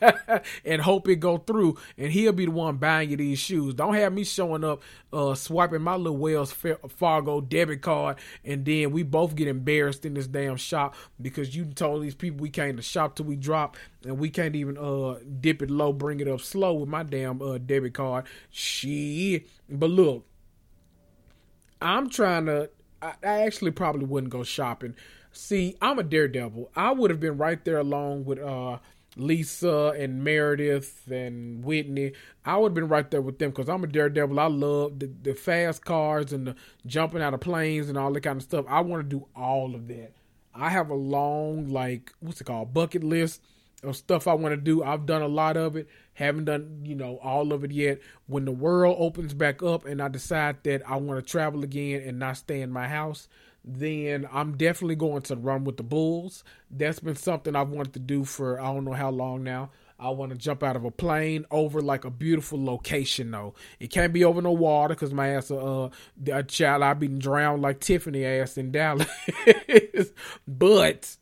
[0.64, 3.74] and hope it go through, and he'll be the one buying you these shoes.
[3.74, 8.90] Don't have me showing up uh swiping my little Wells Fargo debit card, and then
[8.90, 12.76] we both get embarrassed in this damn shop because you told these people we came
[12.76, 16.28] to shop till we drop, and we can't even uh dip it low bring it
[16.28, 18.26] up slow with my damn uh, debit card.
[18.50, 20.26] She, But look,
[21.80, 22.70] I'm trying to.
[23.00, 24.94] I, I actually probably wouldn't go shopping.
[25.32, 26.70] See, I'm a daredevil.
[26.76, 28.78] I would have been right there along with uh,
[29.16, 32.12] Lisa and Meredith and Whitney.
[32.44, 34.38] I would have been right there with them because I'm a daredevil.
[34.38, 36.56] I love the, the fast cars and the
[36.86, 38.66] jumping out of planes and all that kind of stuff.
[38.68, 40.12] I want to do all of that.
[40.54, 43.40] I have a long, like, what's it called, bucket list
[43.90, 44.84] stuff I want to do.
[44.84, 45.88] I've done a lot of it.
[46.14, 47.98] Haven't done, you know, all of it yet.
[48.26, 52.02] When the world opens back up and I decide that I want to travel again
[52.06, 53.28] and not stay in my house,
[53.64, 56.44] then I'm definitely going to run with the Bulls.
[56.70, 59.70] That's been something I've wanted to do for I don't know how long now.
[59.98, 63.54] I want to jump out of a plane over like a beautiful location though.
[63.78, 65.90] It can't be over no water because my ass, uh,
[66.30, 69.08] a child, I've been drowned like Tiffany ass in Dallas.
[70.48, 71.16] but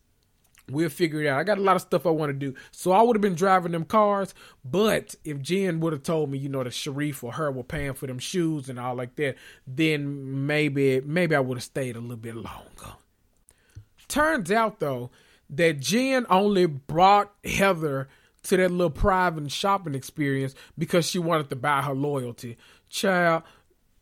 [0.73, 1.39] We'll figure it out.
[1.39, 2.55] I got a lot of stuff I want to do.
[2.71, 4.35] So I would have been driving them cars,
[4.65, 7.95] but if Jen would have told me, you know, that Sharrieff or her were paying
[7.95, 9.37] for them shoes and all like that,
[9.67, 12.97] then maybe maybe I would have stayed a little bit longer.
[14.09, 15.11] Turns out though
[15.51, 18.09] that Jen only brought Heather
[18.43, 22.57] to that little private shopping experience because she wanted to buy her loyalty.
[22.89, 23.43] Child,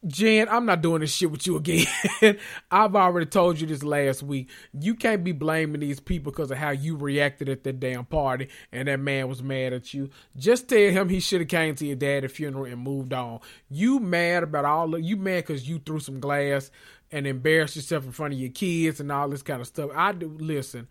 [0.07, 1.87] Jen, I'm not doing this shit with you again.
[2.71, 4.49] I've already told you this last week.
[4.73, 8.49] You can't be blaming these people because of how you reacted at that damn party
[8.71, 10.09] and that man was mad at you.
[10.37, 13.41] Just tell him he should have came to your dad's funeral and moved on.
[13.69, 16.71] You mad about all of you mad because you threw some glass
[17.11, 19.91] and embarrassed yourself in front of your kids and all this kind of stuff.
[19.93, 20.87] I do listen,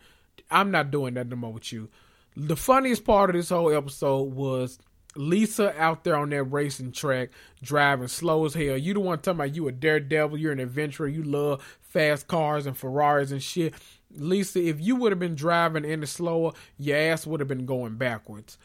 [0.51, 1.87] I'm not doing that no more with you.
[2.35, 4.79] The funniest part of this whole episode was
[5.17, 7.29] Lisa out there on that racing track
[7.61, 8.77] driving slow as hell.
[8.77, 12.65] You the one talking about you a daredevil, you're an adventurer, you love fast cars
[12.65, 13.73] and Ferraris and shit.
[14.15, 17.95] Lisa, if you would have been driving any slower, your ass would have been going
[17.95, 18.57] backwards.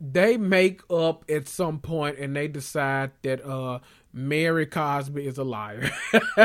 [0.00, 3.80] They make up at some point and they decide that uh
[4.16, 5.90] Mary Cosby is a liar.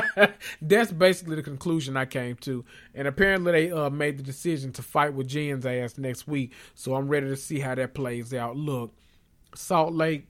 [0.62, 2.66] That's basically the conclusion I came to.
[2.94, 6.52] And apparently they uh, made the decision to fight with Jen's ass next week.
[6.76, 8.58] So I'm ready to see how that plays out.
[8.58, 8.94] Look,
[9.56, 10.28] Salt Lake,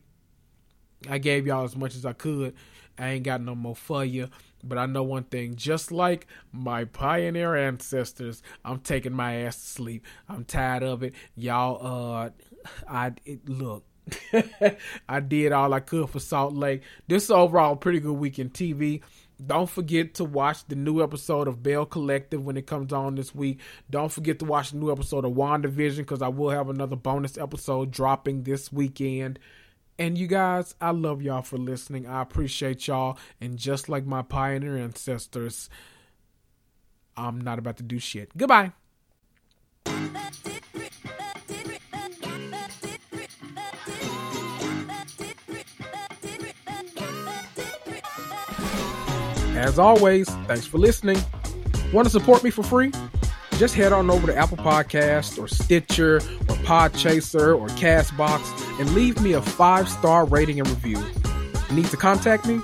[1.08, 2.54] I gave y'all as much as I could.
[2.98, 4.28] I ain't got no more for you.
[4.64, 9.66] But I know one thing, just like my pioneer ancestors, I'm taking my ass to
[9.66, 10.06] sleep.
[10.28, 11.14] I'm tired of it.
[11.34, 12.30] Y'all, uh,
[12.88, 13.84] I, it, look,
[15.08, 16.82] I did all I could for Salt Lake.
[17.08, 19.02] This overall pretty good weekend TV.
[19.44, 23.34] Don't forget to watch the new episode of Belle Collective when it comes on this
[23.34, 23.60] week.
[23.90, 27.38] Don't forget to watch the new episode of WandaVision because I will have another bonus
[27.38, 29.38] episode dropping this weekend.
[29.98, 32.06] And you guys, I love y'all for listening.
[32.06, 33.18] I appreciate y'all.
[33.40, 35.68] And just like my pioneer ancestors,
[37.16, 38.36] I'm not about to do shit.
[38.36, 38.72] Goodbye.
[49.62, 51.16] As always, thanks for listening.
[51.92, 52.90] Want to support me for free?
[53.58, 59.22] Just head on over to Apple Podcast or Stitcher or Podchaser or Castbox and leave
[59.22, 61.00] me a five star rating and review.
[61.70, 62.60] Need to contact me?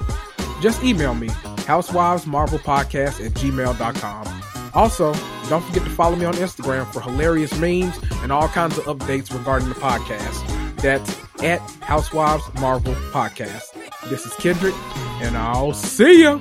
[0.61, 1.29] Just email me,
[1.69, 4.43] housewivesmarvelpodcast at gmail.com.
[4.75, 5.15] Also,
[5.49, 9.33] don't forget to follow me on Instagram for hilarious memes and all kinds of updates
[9.33, 10.45] regarding the podcast.
[10.83, 13.73] That's at Housewives Marvel Podcast.
[14.11, 14.75] This is Kendrick,
[15.23, 16.41] and I'll see ya.